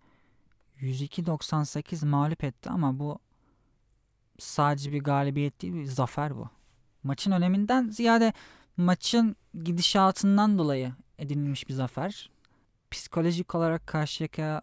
[0.81, 3.19] 102-98 mağlup etti ama bu
[4.39, 6.49] sadece bir galibiyet değil bir zafer bu.
[7.03, 8.33] Maçın öneminden ziyade
[8.77, 12.29] maçın gidişatından dolayı edinilmiş bir zafer.
[12.91, 14.61] Psikolojik olarak Karşıyaka'ya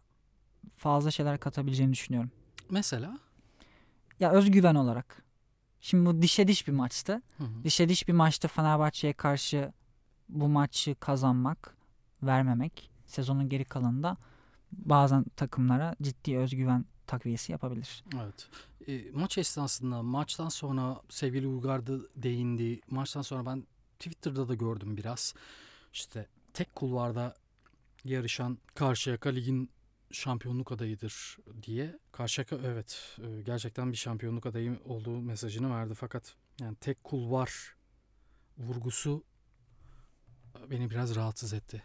[0.77, 2.31] fazla şeyler katabileceğini düşünüyorum.
[2.71, 3.19] Mesela?
[4.21, 5.23] Ya özgüven olarak.
[5.81, 7.23] Şimdi bu dişe diş bir maçtı.
[7.39, 7.65] Hı hı.
[7.65, 9.73] Dişe diş bir maçta Fenerbahçe'ye karşı
[10.29, 11.77] bu maçı kazanmak,
[12.23, 14.17] vermemek sezonun geri kalanında
[14.73, 18.05] bazen takımlara ciddi özgüven takviyesi yapabilir.
[18.23, 18.49] Evet.
[18.89, 22.81] E, maç esnasında maçtan sonra sevgili Uygar da değindi.
[22.91, 23.67] Maçtan sonra ben
[23.99, 25.35] Twitter'da da gördüm biraz.
[25.93, 27.35] İşte tek kulvarda
[28.05, 29.71] yarışan Karşıyaka ligin
[30.11, 31.99] şampiyonluk adayıdır diye.
[32.13, 35.95] Karşıyaka evet e, gerçekten bir şampiyonluk adayı olduğu mesajını verdi.
[35.95, 37.75] Fakat yani tek kulvar
[38.59, 39.25] vurgusu
[40.71, 41.83] beni biraz rahatsız etti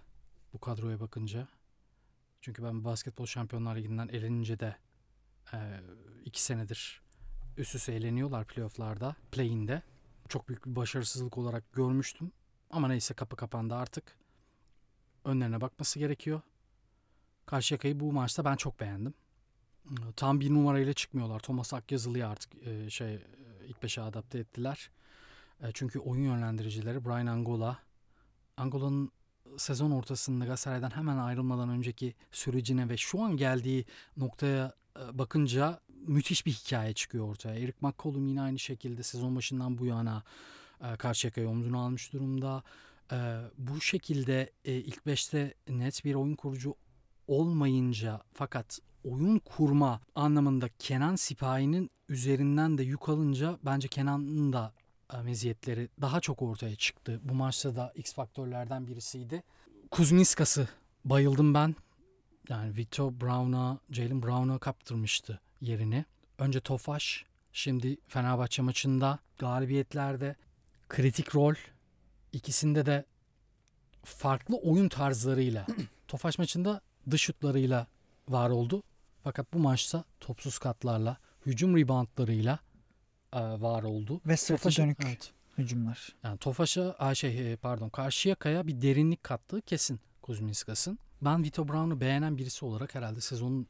[0.54, 1.48] bu kadroya bakınca.
[2.42, 4.76] Çünkü ben basketbol şampiyonlar liginden elenince de
[5.54, 5.58] e,
[6.26, 7.02] iki senedir
[7.58, 9.82] üst üste eğleniyorlar playofflarda, play'inde.
[10.30, 12.32] Çok büyük bir başarısızlık olarak görmüştüm.
[12.70, 14.18] Ama neyse kapı kapandı artık.
[15.26, 16.42] Önlerine bakması gerekiyor.
[17.46, 19.14] Karşıyaka'yı bu maçta ben çok beğendim.
[20.16, 21.40] Tam bir numarayla çıkmıyorlar.
[21.40, 23.22] Thomas Akyazılı'yı artık e, şey e,
[23.68, 24.90] ilk beşe adapte ettiler.
[25.62, 27.80] E, çünkü oyun yönlendiricileri Brian Angola.
[28.60, 29.12] Angola'nın
[29.58, 33.86] sezon ortasında Galatasaray'dan hemen ayrılmadan önceki sürecine ve şu an geldiği
[34.18, 37.60] noktaya e, bakınca müthiş bir hikaye çıkıyor ortaya.
[37.60, 40.24] Eric McCollum yine aynı şekilde sezon başından bu yana
[40.82, 42.64] e, Karşıyaka'yı omzuna almış durumda.
[43.12, 46.76] E, bu şekilde ilk beşte net bir oyun kurucu
[47.28, 54.74] olmayınca fakat oyun kurma anlamında Kenan Sipahi'nin üzerinden de yük alınca bence Kenan'ın da
[55.24, 57.20] meziyetleri daha çok ortaya çıktı.
[57.24, 59.44] Bu maçta da X faktörlerden birisiydi.
[59.92, 60.68] Kuzminskas'ı
[61.06, 61.76] bayıldım ben.
[62.50, 66.06] Yani Victor Brown'a, Jalen Brown'a kaptırmıştı yerini.
[66.38, 70.36] Önce Tofaş, şimdi Fenerbahçe maçında galibiyetlerde
[70.90, 71.56] kritik rol.
[72.34, 73.06] İkisinde de
[74.04, 75.68] farklı oyun tarzlarıyla.
[76.08, 76.82] Tofaş maçında
[77.12, 77.88] dış şutlarıyla
[78.30, 78.84] var oldu.
[79.24, 82.69] Fakat bu maçta topsuz katlarla, hücum reboundlarıyla e,
[83.34, 84.22] var oldu.
[84.26, 85.32] Ve sırtı Tofaş'a- dönük Evet.
[85.58, 86.16] hücumlar.
[86.24, 91.00] Yani Tofaş'a şey e, pardon Karşıyaka'ya bir derinlik kattığı kesin Kuzminskas'ın.
[91.22, 93.68] Ben Vito Brown'u beğenen birisi olarak herhalde sezonun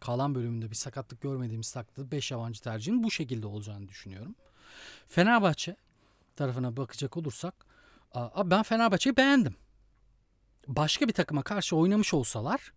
[0.00, 4.34] kalan bölümünde bir sakatlık görmediğimiz takdirde 5 yabancı tercihin bu şekilde olacağını düşünüyorum.
[5.08, 5.76] Fenerbahçe
[6.36, 7.54] tarafına bakacak olursak
[8.14, 9.56] a- ben Fenerbahçe'yi beğendim.
[10.66, 12.72] Başka bir takıma karşı oynamış olsalar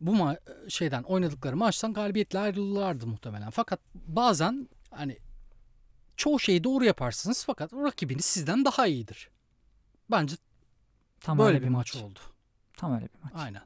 [0.00, 3.50] bu ma- şeyden oynadıkları maçtan galibiyetle ayrılırlardı muhtemelen.
[3.50, 5.18] Fakat bazen hani
[6.18, 9.30] çoğu şeyi doğru yaparsınız fakat rakibiniz sizden daha iyidir.
[10.10, 10.36] Bence
[11.20, 12.20] Tam böyle öyle bir maç oldu.
[12.76, 13.32] Tam öyle bir maç.
[13.34, 13.62] Aynen.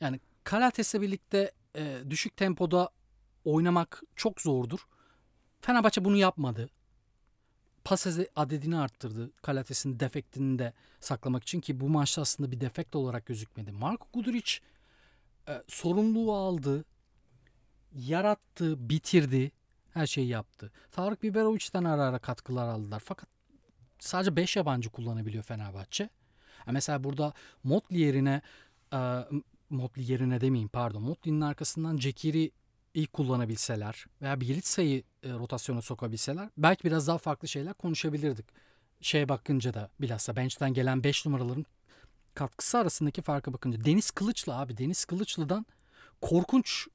[0.00, 2.90] Yani Kalates'le birlikte e, düşük tempoda
[3.44, 4.78] oynamak çok zordur.
[5.60, 6.70] Fenerbahçe bunu yapmadı.
[7.84, 8.06] Pas
[8.36, 9.30] adedini arttırdı.
[9.42, 13.72] Kalates'in defektini de saklamak için ki bu maçta aslında bir defekt olarak gözükmedi.
[13.72, 14.58] Marko Guduric
[15.48, 16.84] e, sorumluluğu aldı.
[17.92, 19.52] Yarattı, bitirdi.
[19.94, 20.72] Her şeyi yaptı.
[20.92, 23.02] Tarık Biberovic'den ara ara katkılar aldılar.
[23.04, 23.28] Fakat
[23.98, 26.08] sadece 5 yabancı kullanabiliyor Fenerbahçe.
[26.64, 27.32] Ha mesela burada
[27.64, 28.42] Motley yerine
[28.92, 28.98] e,
[29.70, 31.02] Motley yerine demeyeyim pardon.
[31.02, 32.50] Motley'nin arkasından Cekiri
[32.94, 38.46] ilk kullanabilseler veya Bielitsa'yı e, rotasyona sokabilseler belki biraz daha farklı şeyler konuşabilirdik.
[39.00, 41.66] Şeye bakınca da bilhassa bench'ten gelen 5 numaraların
[42.34, 45.66] katkısı arasındaki farka bakınca Deniz Kılıçlı abi Deniz Kılıçlı'dan
[46.20, 46.86] korkunç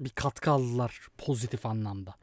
[0.00, 2.14] bir katkı aldılar pozitif anlamda.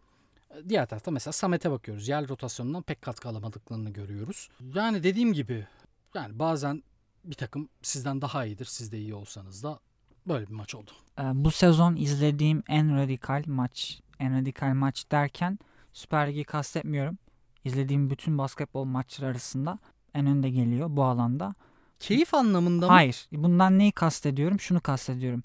[0.69, 2.07] Diğer tarafta mesela Samet'e bakıyoruz.
[2.07, 4.49] Yer rotasyonundan pek katkı alamadıklarını görüyoruz.
[4.73, 5.67] Yani dediğim gibi
[6.13, 6.83] yani bazen
[7.23, 8.65] bir takım sizden daha iyidir.
[8.65, 9.79] Siz de iyi olsanız da
[10.27, 10.91] böyle bir maç oldu.
[11.19, 14.01] Ee, bu sezon izlediğim en radikal maç.
[14.19, 15.59] En radikal maç derken
[15.93, 17.17] Süper Lig'i kastetmiyorum.
[17.63, 19.79] İzlediğim bütün basketbol maçları arasında
[20.13, 21.55] en önde geliyor bu alanda.
[21.99, 22.91] Keyif anlamında mı?
[22.91, 23.27] Hayır.
[23.31, 24.59] Bundan neyi kastediyorum?
[24.59, 25.43] Şunu kastediyorum.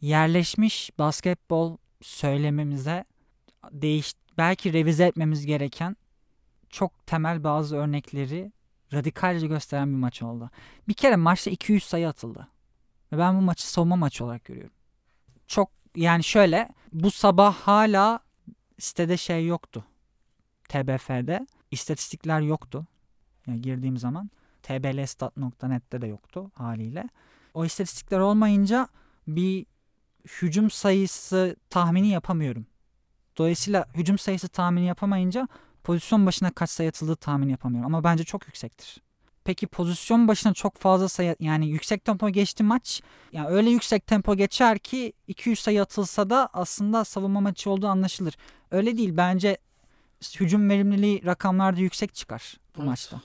[0.00, 3.04] Yerleşmiş basketbol söylememize
[3.70, 5.96] değiş belki revize etmemiz gereken
[6.68, 8.52] çok temel bazı örnekleri
[8.92, 10.50] radikalce gösteren bir maç oldu.
[10.88, 12.48] Bir kere maçta 200 sayı atıldı.
[13.12, 14.74] Ve ben bu maçı savunma maçı olarak görüyorum.
[15.46, 18.20] Çok yani şöyle bu sabah hala
[18.78, 19.84] sitede şey yoktu.
[20.68, 22.86] TBF'de istatistikler yoktu.
[23.46, 24.30] Yani girdiğim zaman
[24.62, 27.08] tblstat.net'te de yoktu haliyle.
[27.54, 28.88] O istatistikler olmayınca
[29.28, 29.66] bir
[30.42, 32.66] hücum sayısı tahmini yapamıyorum.
[33.38, 35.48] Dolayısıyla hücum sayısı tahmini yapamayınca
[35.84, 37.86] pozisyon başına kaç sayı atıldığı tahmin yapamıyorum.
[37.94, 39.02] Ama bence çok yüksektir.
[39.44, 43.02] Peki pozisyon başına çok fazla sayı yani yüksek tempo geçti maç.
[43.32, 48.36] Yani öyle yüksek tempo geçer ki 200 sayı atılsa da aslında savunma maçı olduğu anlaşılır.
[48.70, 49.58] Öyle değil bence
[50.40, 52.88] hücum verimliliği rakamlarda yüksek çıkar bu Evet.
[52.88, 53.20] maçta.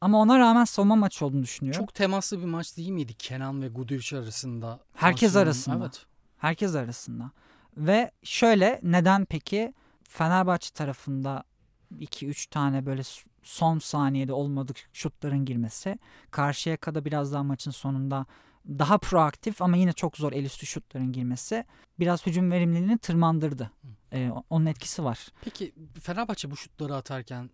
[0.00, 1.80] Ama ona rağmen savunma maçı olduğunu düşünüyorum.
[1.80, 4.80] Çok temaslı bir maç değil miydi Kenan ve Guduric arasında?
[4.94, 5.76] Herkes arasında.
[5.84, 6.06] Evet.
[6.44, 7.30] Herkes arasında.
[7.76, 9.74] Ve şöyle neden peki
[10.08, 11.44] Fenerbahçe tarafında
[11.98, 13.02] 2-3 tane böyle
[13.42, 15.98] son saniyede olmadık şutların girmesi.
[16.30, 18.26] Karşıyaka'da biraz daha maçın sonunda
[18.68, 21.64] daha proaktif ama yine çok zor el üstü şutların girmesi
[21.98, 23.70] biraz hücum verimliliğini tırmandırdı.
[24.12, 25.28] Ee, onun etkisi var.
[25.44, 27.50] Peki Fenerbahçe bu şutları atarken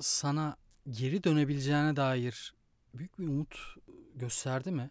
[0.00, 0.56] sana
[0.90, 2.54] geri dönebileceğine dair
[2.94, 3.76] büyük bir umut
[4.14, 4.90] gösterdi mi?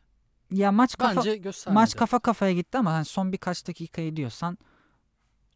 [0.52, 1.80] Ya maç kafa Bence göstermedi.
[1.82, 4.58] maç kafa kafaya gitti ama hani son birkaç dakikayı diyorsan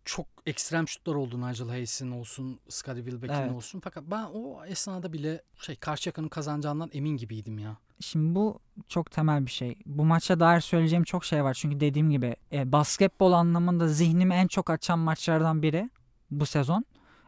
[0.06, 3.52] çok ekstrem şutlar oldu Nigel Hayes'in olsun, Scottie Wilbeck'in Evet.
[3.52, 3.80] olsun.
[3.84, 7.78] Fakat ben o esnada bile şey Karşıyaka'nın kazanacağından emin gibiydim ya.
[8.00, 9.78] Şimdi bu çok temel bir şey.
[9.86, 11.54] Bu maça dair söyleyeceğim çok şey var.
[11.54, 15.90] Çünkü dediğim gibi e, basketbol anlamında zihnimi en çok açan maçlardan biri
[16.32, 16.86] bu sezon.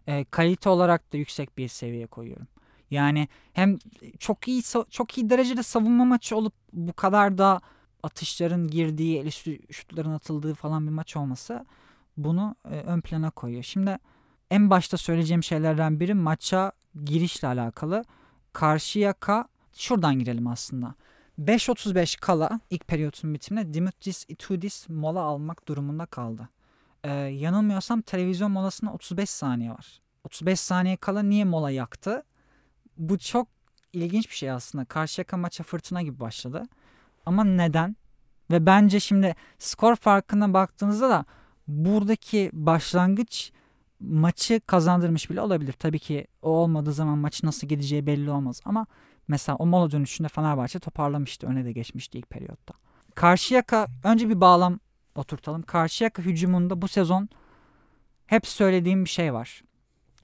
[0.07, 2.47] E, kalite olarak da yüksek bir seviyeye koyuyorum.
[2.91, 3.77] Yani hem
[4.19, 7.61] çok iyi çok iyi derecede savunma maçı olup bu kadar da
[8.03, 11.65] atışların girdiği, el üstü şutların atıldığı falan bir maç olması
[12.17, 13.63] bunu e, ön plana koyuyor.
[13.63, 13.97] Şimdi
[14.51, 16.71] en başta söyleyeceğim şeylerden biri maça
[17.05, 18.03] girişle alakalı.
[18.53, 20.95] Karşıyaka şuradan girelim aslında.
[21.39, 26.49] 5.35 kala ilk periyotun bitimine Dimitris Itudis mola almak durumunda kaldı.
[27.03, 30.01] Ee, yanılmıyorsam televizyon molasına 35 saniye var.
[30.23, 32.23] 35 saniye kala niye mola yaktı?
[32.97, 33.47] Bu çok
[33.93, 34.85] ilginç bir şey aslında.
[34.85, 36.63] Karşıyaka maça fırtına gibi başladı.
[37.25, 37.95] Ama neden?
[38.51, 41.25] Ve bence şimdi skor farkına baktığınızda da
[41.67, 43.51] buradaki başlangıç
[43.99, 45.73] maçı kazandırmış bile olabilir.
[45.73, 48.85] Tabii ki o olmadığı zaman maçı nasıl gideceği belli olmaz ama
[49.27, 51.47] mesela o mola dönüşünde Fenerbahçe toparlamıştı.
[51.47, 52.73] Öne de geçmişti ilk periyotta.
[53.15, 54.79] Karşıyaka önce bir bağlam
[55.15, 55.61] oturtalım.
[55.61, 57.29] Karşıyaka hücumunda bu sezon
[58.25, 59.61] hep söylediğim bir şey var.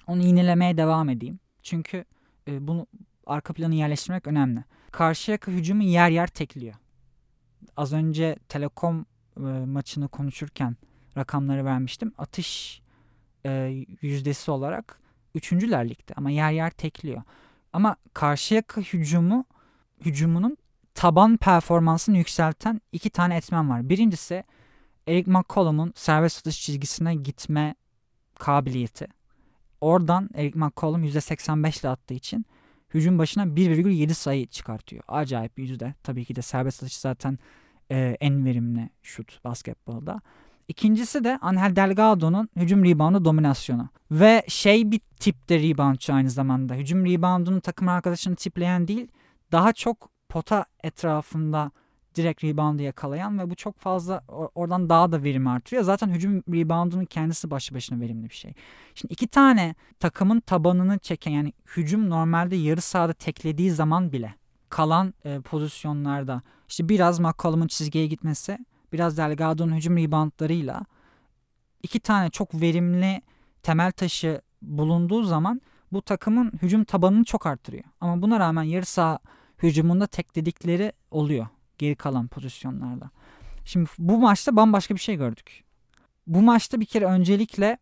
[0.07, 1.39] Onu yinelemeye devam edeyim.
[1.63, 2.05] Çünkü
[2.47, 2.87] e, bunu
[3.25, 4.63] arka planı yerleştirmek önemli.
[4.91, 6.75] Karşıyaka hücumu yer yer tekliyor.
[7.77, 9.05] Az önce Telekom
[9.37, 10.75] e, maçını konuşurken
[11.17, 12.13] rakamları vermiştim.
[12.17, 12.81] Atış
[13.45, 14.99] e, yüzdesi olarak
[15.35, 17.21] üçüncüler ligde ama yer yer tekliyor.
[17.73, 19.45] Ama Karşıyaka hücumu
[20.05, 20.57] hücumunun
[20.95, 23.89] taban performansını yükselten iki tane etmen var.
[23.89, 24.43] Birincisi
[25.07, 27.75] Eric McCollum'un serbest atış çizgisine gitme
[28.39, 29.07] kabiliyeti.
[29.81, 32.45] Oradan Eric McCollum %85 ile attığı için
[32.93, 35.03] hücum başına 1,7 sayı çıkartıyor.
[35.07, 35.93] Acayip bir yüzde.
[36.03, 37.39] Tabii ki de serbest atış zaten
[37.91, 40.21] e, en verimli şut basketbolda.
[40.67, 43.89] İkincisi de Angel Delgado'nun hücum reboundu dominasyonu.
[44.11, 46.73] Ve şey bir tipte reboundçı aynı zamanda.
[46.73, 49.07] Hücum reboundunu takım arkadaşını tipleyen değil,
[49.51, 51.71] daha çok pota etrafında
[52.15, 55.83] direkt reboundu yakalayan ve bu çok fazla or- oradan daha da verim artırıyor.
[55.83, 58.53] Zaten hücum reboundunun kendisi başlı başına verimli bir şey.
[58.95, 64.35] Şimdi iki tane takımın tabanını çeken yani hücum normalde yarı sahada teklediği zaman bile
[64.69, 68.57] kalan e, pozisyonlarda işte biraz McCollum'un çizgiye gitmesi
[68.93, 70.85] biraz Delgado'nun hücum reboundlarıyla
[71.83, 73.21] iki tane çok verimli
[73.63, 77.83] temel taşı bulunduğu zaman bu takımın hücum tabanını çok arttırıyor.
[78.01, 79.19] Ama buna rağmen yarı saha
[79.63, 81.47] hücumunda tekledikleri oluyor
[81.81, 83.09] geri kalan pozisyonlarda.
[83.65, 85.63] Şimdi bu maçta bambaşka bir şey gördük.
[86.27, 87.77] Bu maçta bir kere öncelikle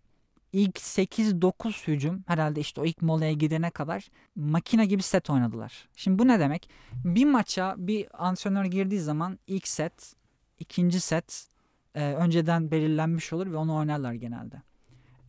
[0.53, 5.87] ilk 8-9 hücum herhalde işte o ilk molaya gidene kadar makine gibi set oynadılar.
[5.95, 6.69] Şimdi bu ne demek?
[6.93, 10.13] Bir maça bir antrenör girdiği zaman ilk set,
[10.59, 11.47] ikinci set
[11.95, 14.61] e, önceden belirlenmiş olur ve onu oynarlar genelde.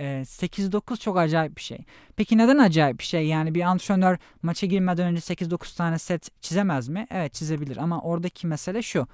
[0.01, 1.85] E, 8-9 çok acayip bir şey.
[2.17, 3.27] Peki neden acayip bir şey?
[3.27, 7.07] Yani bir antrenör maça girmeden önce 8-9 tane set çizemez mi?
[7.11, 9.07] Evet çizebilir ama oradaki mesele şu.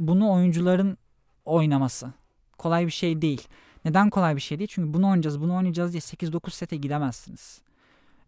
[0.00, 0.98] Bunu oyuncuların
[1.44, 2.12] oynaması.
[2.58, 3.48] Kolay bir şey değil.
[3.84, 4.70] Neden kolay bir şey değil?
[4.72, 7.60] Çünkü bunu oynayacağız, bunu oynayacağız diye 8-9 sete gidemezsiniz.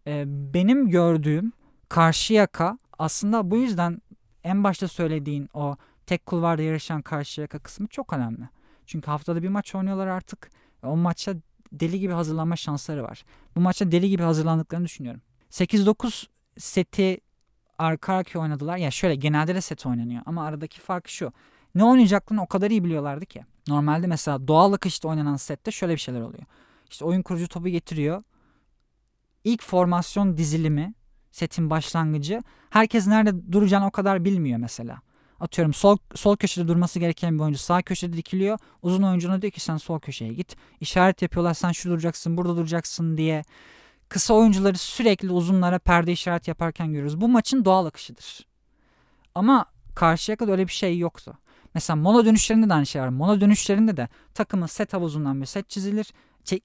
[0.07, 1.53] Ee, benim gördüğüm
[1.89, 4.01] Karşıyaka aslında bu yüzden
[4.43, 5.75] en başta söylediğin o
[6.05, 8.49] tek kulvarda yarışan Karşıyaka kısmı çok önemli.
[8.85, 10.49] Çünkü haftada bir maç oynuyorlar artık.
[10.83, 11.33] O maça
[11.71, 13.23] deli gibi hazırlanma şansları var.
[13.55, 15.21] Bu maça deli gibi hazırlandıklarını düşünüyorum.
[15.51, 17.17] 8-9 seti
[17.77, 18.77] arka arkaya oynadılar.
[18.77, 21.33] Ya şöyle genelde de set oynanıyor ama aradaki fark şu.
[21.75, 23.45] Ne oynayacaklarını o kadar iyi biliyorlardı ki.
[23.67, 26.43] Normalde mesela doğal akışta oynanan sette şöyle bir şeyler oluyor.
[26.89, 28.23] İşte oyun kurucu topu getiriyor.
[29.43, 30.93] İlk formasyon dizilimi
[31.31, 35.01] setin başlangıcı herkes nerede duracağını o kadar bilmiyor mesela.
[35.39, 38.57] Atıyorum sol sol köşede durması gereken bir oyuncu sağ köşede dikiliyor.
[38.81, 40.55] Uzun oyuncuna diyor ki sen sol köşeye git.
[40.81, 43.43] İşaret yapıyorlar sen şu duracaksın burada duracaksın diye.
[44.09, 47.21] Kısa oyuncuları sürekli uzunlara perde işaret yaparken görüyoruz.
[47.21, 48.45] Bu maçın doğal akışıdır.
[49.35, 49.65] Ama
[49.95, 51.37] karşıya kadar öyle bir şey yoktu.
[51.73, 53.07] Mesela mono dönüşlerinde de aynı şey var.
[53.07, 56.13] Mono dönüşlerinde de takımın set havuzundan bir set çizilir.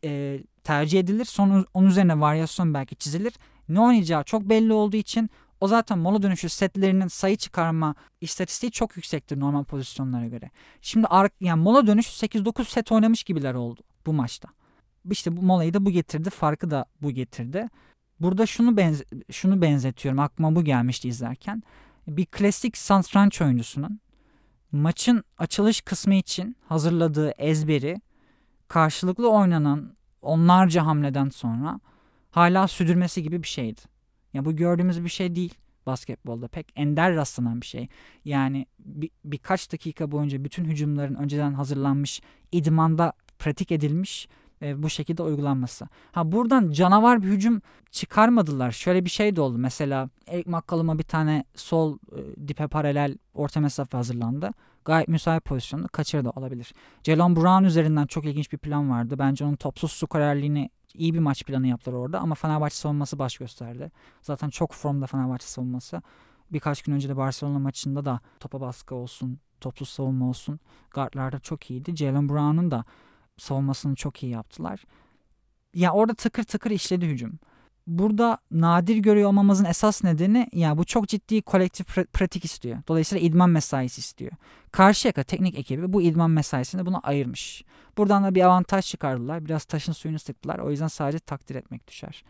[0.04, 1.24] E, tercih edilir.
[1.24, 3.34] Sonra onun üzerine varyasyon belki çizilir.
[3.68, 5.30] Ne oynayacağı çok belli olduğu için
[5.64, 10.50] o zaten mola dönüşü setlerinin sayı çıkarma istatistiği çok yüksektir normal pozisyonlara göre.
[10.80, 11.06] Şimdi
[11.40, 14.48] yani mola dönüş 8-9 set oynamış gibiler oldu bu maçta.
[15.10, 16.30] İşte bu molayı da bu getirdi.
[16.30, 17.68] Farkı da bu getirdi.
[18.20, 20.18] Burada şunu benze- şunu benzetiyorum.
[20.18, 21.62] Aklıma bu gelmişti izlerken.
[22.08, 24.00] Bir klasik satranç oyuncusunun
[24.72, 28.00] maçın açılış kısmı için hazırladığı ezberi
[28.68, 31.80] karşılıklı oynanan onlarca hamleden sonra
[32.30, 33.93] hala sürdürmesi gibi bir şeydi.
[34.34, 35.54] Ya bu gördüğümüz bir şey değil
[35.86, 37.88] basketbolda pek ender rastlanan bir şey.
[38.24, 42.22] Yani bir, birkaç dakika boyunca bütün hücumların önceden hazırlanmış,
[42.52, 44.28] idmanda pratik edilmiş
[44.62, 45.88] e, bu şekilde uygulanması.
[46.12, 48.72] Ha buradan canavar bir hücum çıkarmadılar.
[48.72, 49.58] Şöyle bir şey de oldu.
[49.58, 54.50] Mesela Eric McCollum'a bir tane sol e, dipe paralel orta mesafe hazırlandı.
[54.84, 56.72] Gayet müsait pozisyonda kaçırdı olabilir.
[57.02, 59.18] Jalen Brown üzerinden çok ilginç bir plan vardı.
[59.18, 63.90] Bence onun topsuz skorerliğini iyi bir maç planı yaptılar orada ama Fenerbahçe savunması baş gösterdi.
[64.22, 66.02] Zaten çok formda Fenerbahçe savunması.
[66.52, 70.60] Birkaç gün önce de Barcelona maçında da topa baskı olsun, topsuz savunma olsun.
[70.90, 71.96] Guardlarda çok iyiydi.
[71.96, 72.84] Jalen Brown'un da
[73.38, 74.84] savunmasını çok iyi yaptılar.
[75.74, 77.38] Ya orada tıkır tıkır işledi hücum.
[77.86, 82.78] Burada nadir görüyor olmamızın esas nedeni ya bu çok ciddi kolektif pratik istiyor.
[82.88, 84.32] Dolayısıyla idman mesaisi istiyor.
[84.72, 87.64] Karşıyaka teknik ekibi bu idman mesaisini buna ayırmış.
[87.96, 89.44] Buradan da bir avantaj çıkardılar.
[89.44, 90.58] Biraz taşın suyunu sıktılar.
[90.58, 92.24] O yüzden sadece takdir etmek düşer.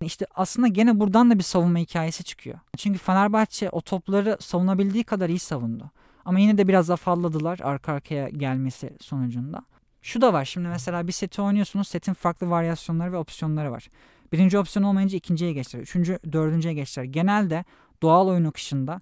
[0.00, 2.58] İşte aslında gene buradan da bir savunma hikayesi çıkıyor.
[2.76, 5.90] Çünkü Fenerbahçe o topları savunabildiği kadar iyi savundu.
[6.24, 9.64] Ama yine de biraz afalladılar arka arkaya gelmesi sonucunda.
[10.02, 13.88] Şu da var şimdi mesela bir seti oynuyorsunuz setin farklı varyasyonları ve opsiyonları var.
[14.32, 15.80] Birinci opsiyon olmayınca ikinciye geçer.
[15.80, 17.04] Üçüncü, dördüncüye geçer.
[17.04, 17.64] Genelde
[18.02, 19.00] doğal oyun akışında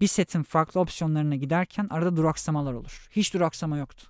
[0.00, 3.08] bir setin farklı opsiyonlarına giderken arada duraksamalar olur.
[3.10, 4.06] Hiç duraksama yoktu.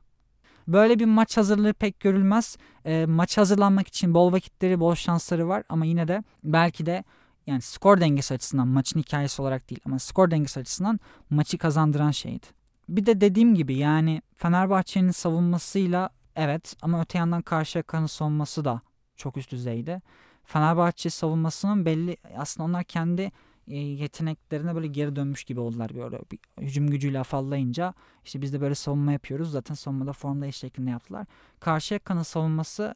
[0.69, 2.57] Böyle bir maç hazırlığı pek görülmez.
[2.85, 7.05] E, maç hazırlanmak için bol vakitleri, bol şansları var ama yine de belki de
[7.47, 11.01] yani skor dengesi açısından maçın hikayesi olarak değil ama skor dengesi açısından
[11.31, 12.47] maçı kazandıran şeydi.
[12.89, 18.81] Bir de dediğim gibi yani Fenerbahçe'nin savunmasıyla evet ama öte yandan karşı yakanın savunması da
[19.17, 20.01] çok üst düzeyde.
[20.49, 23.33] Fenerbahçe savunmasının belli aslında onlar kendi
[23.67, 27.95] e, yeteneklerine böyle geri dönmüş gibi oldular böyle bir hücum gücüyle afallayınca
[28.25, 31.27] işte biz de böyle savunma yapıyoruz zaten savunmada formda iş şeklinde yaptılar.
[31.61, 32.95] Karşıyaka'nın savunması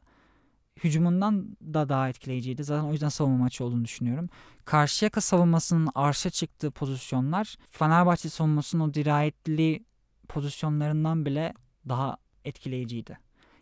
[0.83, 2.63] hücumundan da daha etkileyiciydi.
[2.63, 4.29] Zaten o yüzden savunma maçı olduğunu düşünüyorum.
[4.65, 9.83] Karşıyaka savunmasının arşa çıktığı pozisyonlar Fenerbahçe savunmasının o dirayetli
[10.27, 11.53] pozisyonlarından bile
[11.89, 13.17] daha etkileyiciydi.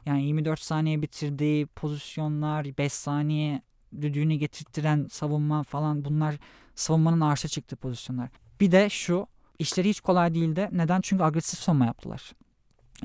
[0.05, 3.61] Yani 24 saniye bitirdiği pozisyonlar, 5 saniye
[4.01, 6.35] düdüğünü getirtiren savunma falan bunlar
[6.75, 8.29] savunmanın arşa çıktığı pozisyonlar.
[8.59, 9.27] Bir de şu
[9.59, 10.69] işleri hiç kolay değildi.
[10.71, 11.01] Neden?
[11.01, 12.31] Çünkü agresif savunma yaptılar.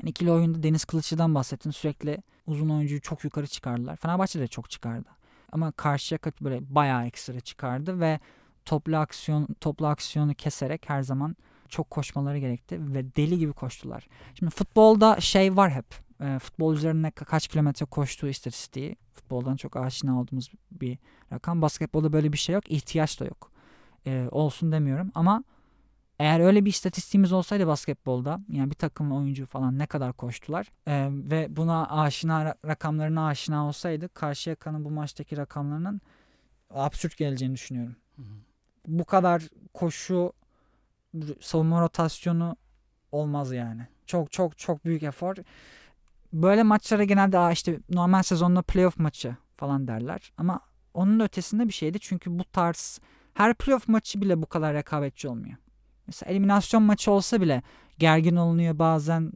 [0.01, 1.71] Yani ikili oyunda Deniz Kılıççı'dan bahsettin.
[1.71, 2.17] Sürekli
[2.47, 3.95] uzun oyuncuyu çok yukarı çıkardılar.
[3.95, 5.09] Fenerbahçe de çok çıkardı.
[5.51, 8.19] Ama karşıya böyle bayağı ekstra çıkardı ve
[8.65, 11.35] toplu aksiyon toplu aksiyonu keserek her zaman
[11.69, 14.07] çok koşmaları gerekti ve deli gibi koştular.
[14.33, 16.06] Şimdi futbolda şey var hep.
[16.21, 18.95] E, futbolcuların ne kaç kilometre koştuğu istatistiği.
[19.13, 20.97] Futboldan çok aşina olduğumuz bir
[21.31, 21.61] rakam.
[21.61, 22.71] Basketbolda böyle bir şey yok.
[22.71, 23.51] ihtiyaç da yok.
[24.05, 25.43] E, olsun demiyorum ama
[26.19, 31.07] eğer öyle bir istatistiğimiz olsaydı basketbolda yani bir takım oyuncu falan ne kadar koştular e,
[31.11, 36.01] ve buna aşina rakamlarına aşina olsaydı karşı yakanın bu maçtaki rakamlarının
[36.69, 37.95] absürt geleceğini düşünüyorum.
[38.15, 38.35] Hı hı.
[38.87, 39.43] Bu kadar
[39.73, 40.33] koşu
[41.39, 42.55] savunma rotasyonu
[43.11, 43.87] olmaz yani.
[44.05, 45.35] Çok çok çok büyük efor.
[46.33, 50.31] Böyle maçlara genelde işte normal sezonda playoff maçı falan derler.
[50.37, 50.59] Ama
[50.93, 51.99] onun ötesinde bir şeydi.
[52.01, 52.99] Çünkü bu tarz
[53.33, 55.57] her playoff maçı bile bu kadar rekabetçi olmuyor.
[56.07, 57.61] Mesela eliminasyon maçı olsa bile
[57.99, 59.31] gergin olunuyor bazen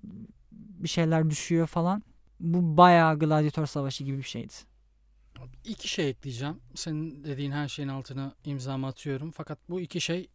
[0.51, 2.03] bir şeyler düşüyor falan.
[2.39, 4.53] Bu bayağı gladyatör savaşı gibi bir şeydi.
[5.63, 6.59] İki şey ekleyeceğim.
[6.75, 9.31] Senin dediğin her şeyin altına imzamı atıyorum.
[9.31, 10.29] Fakat bu iki şey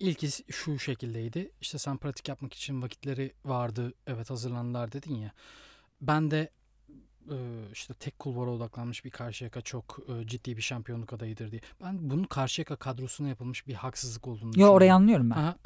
[0.00, 1.52] İlki şu şekildeydi.
[1.60, 3.94] İşte sen pratik yapmak için vakitleri vardı.
[4.06, 5.32] Evet hazırlandılar dedin ya.
[6.06, 6.50] Ben de
[7.72, 11.60] işte tek kulvara odaklanmış bir Karşıyaka çok ciddi bir şampiyonluk adayıdır diye.
[11.82, 14.72] Ben bunun Karşıyaka kadrosuna yapılmış bir haksızlık olduğunu düşünüyorum.
[14.72, 15.36] Yo orayı anlıyorum ben.
[15.36, 15.56] Aha,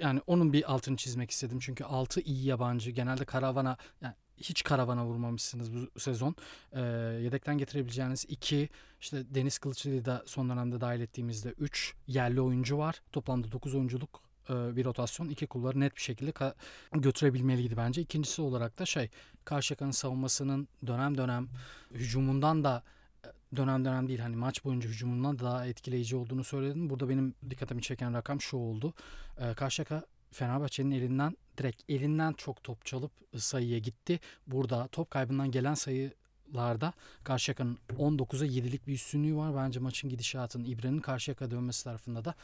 [0.00, 1.58] yani onun bir altını çizmek istedim.
[1.58, 2.90] Çünkü altı iyi yabancı.
[2.90, 6.36] Genelde karavana yani hiç karavana vurmamışsınız bu sezon.
[6.72, 6.80] E,
[7.22, 8.68] yedekten getirebileceğiniz iki
[9.00, 13.02] işte Deniz Kılıçlı'yı da son dönemde dahil ettiğimizde üç yerli oyuncu var.
[13.12, 15.28] Toplamda dokuz oyunculuk e, bir rotasyon.
[15.28, 16.54] iki kulları net bir şekilde
[16.92, 18.02] götürebilmeliydi bence.
[18.02, 19.10] İkincisi olarak da şey
[19.44, 21.48] Karşıyaka'nın savunmasının dönem dönem
[21.90, 22.82] hücumundan da
[23.24, 26.90] e, dönem dönem değil hani maç boyunca hücumundan daha etkileyici olduğunu söyledim.
[26.90, 28.94] Burada benim dikkatimi çeken rakam şu oldu.
[29.38, 34.20] E, Karşıyaka Fenerbahçe'nin elinden direkt elinden çok top çalıp sayıya gitti.
[34.46, 36.12] Burada top kaybından gelen sayı
[36.54, 36.92] haftalarda
[37.24, 39.56] Karşıyaka'nın 19'a 7'lik bir üstünlüğü var.
[39.56, 42.34] Bence maçın gidişatının İbre'nin Karşıyaka dönmesi tarafında da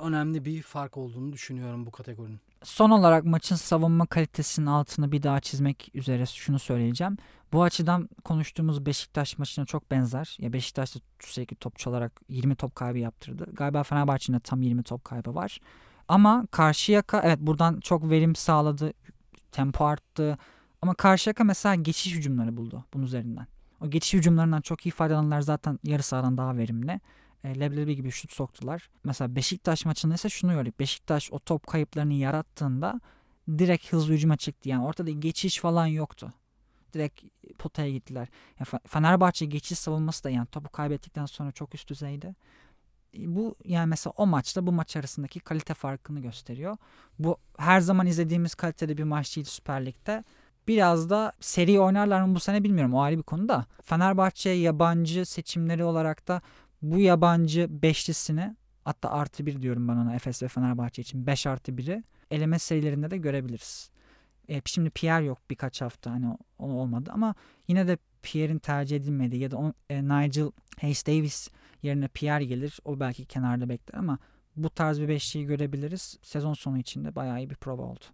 [0.00, 2.40] önemli bir fark olduğunu düşünüyorum bu kategorinin.
[2.62, 7.16] Son olarak maçın savunma kalitesinin altını bir daha çizmek üzere şunu söyleyeceğim.
[7.52, 10.36] Bu açıdan konuştuğumuz Beşiktaş maçına çok benzer.
[10.40, 13.46] Ya Beşiktaş da sürekli topçu olarak 20 top kaybı yaptırdı.
[13.52, 15.58] Galiba Fenerbahçe'nin de tam 20 top kaybı var.
[16.08, 18.92] Ama Karşıyaka evet buradan çok verim sağladı.
[19.52, 20.38] Tempo arttı.
[20.82, 23.46] Ama Karşıyaka mesela geçiş hücumları buldu bunun üzerinden.
[23.80, 27.00] O geçiş hücumlarından çok iyi faydalananlar zaten yarı sahadan daha verimli.
[27.44, 28.90] E, leblebi gibi şut soktular.
[29.04, 30.80] Mesela Beşiktaş maçında ise şunu gördük.
[30.80, 33.00] Beşiktaş o top kayıplarını yarattığında
[33.58, 34.68] direkt hızlı hücuma çıktı.
[34.68, 36.32] Yani ortada geçiş falan yoktu.
[36.94, 37.22] Direkt
[37.58, 38.28] potaya gittiler.
[38.60, 42.34] Yani Fenerbahçe geçiş savunması da yani topu kaybettikten sonra çok üst düzeyde.
[43.18, 46.76] E, bu yani mesela o maçta bu maç arasındaki kalite farkını gösteriyor.
[47.18, 50.24] Bu her zaman izlediğimiz kalitede bir maç değil Süper Lig'de.
[50.68, 52.94] Biraz da seri oynarlar mı bu sene bilmiyorum.
[52.94, 53.66] O ayrı bir konu da.
[53.82, 56.42] Fenerbahçe yabancı seçimleri olarak da
[56.82, 61.72] bu yabancı beşlisini hatta artı bir diyorum ben ona Efes ve Fenerbahçe için 5 artı
[61.72, 63.90] 1'i eleme serilerinde de görebiliriz.
[64.48, 67.34] E, şimdi Pierre yok birkaç hafta hani o, olmadı ama
[67.68, 71.48] yine de Pierre'in tercih edilmediği ya da on, e, Nigel Hayes Davis
[71.82, 72.80] yerine Pierre gelir.
[72.84, 74.18] O belki kenarda bekler ama
[74.56, 76.18] bu tarz bir beşliği görebiliriz.
[76.22, 78.04] Sezon sonu içinde bayağı iyi bir prova oldu.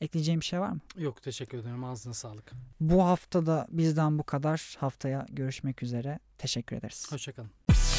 [0.00, 0.80] Ekleyeceğim bir şey var mı?
[0.96, 1.84] Yok teşekkür ederim.
[1.84, 2.52] Ağzına sağlık.
[2.80, 4.76] Bu hafta da bizden bu kadar.
[4.78, 6.18] Haftaya görüşmek üzere.
[6.38, 7.12] Teşekkür ederiz.
[7.12, 7.50] Hoşçakalın.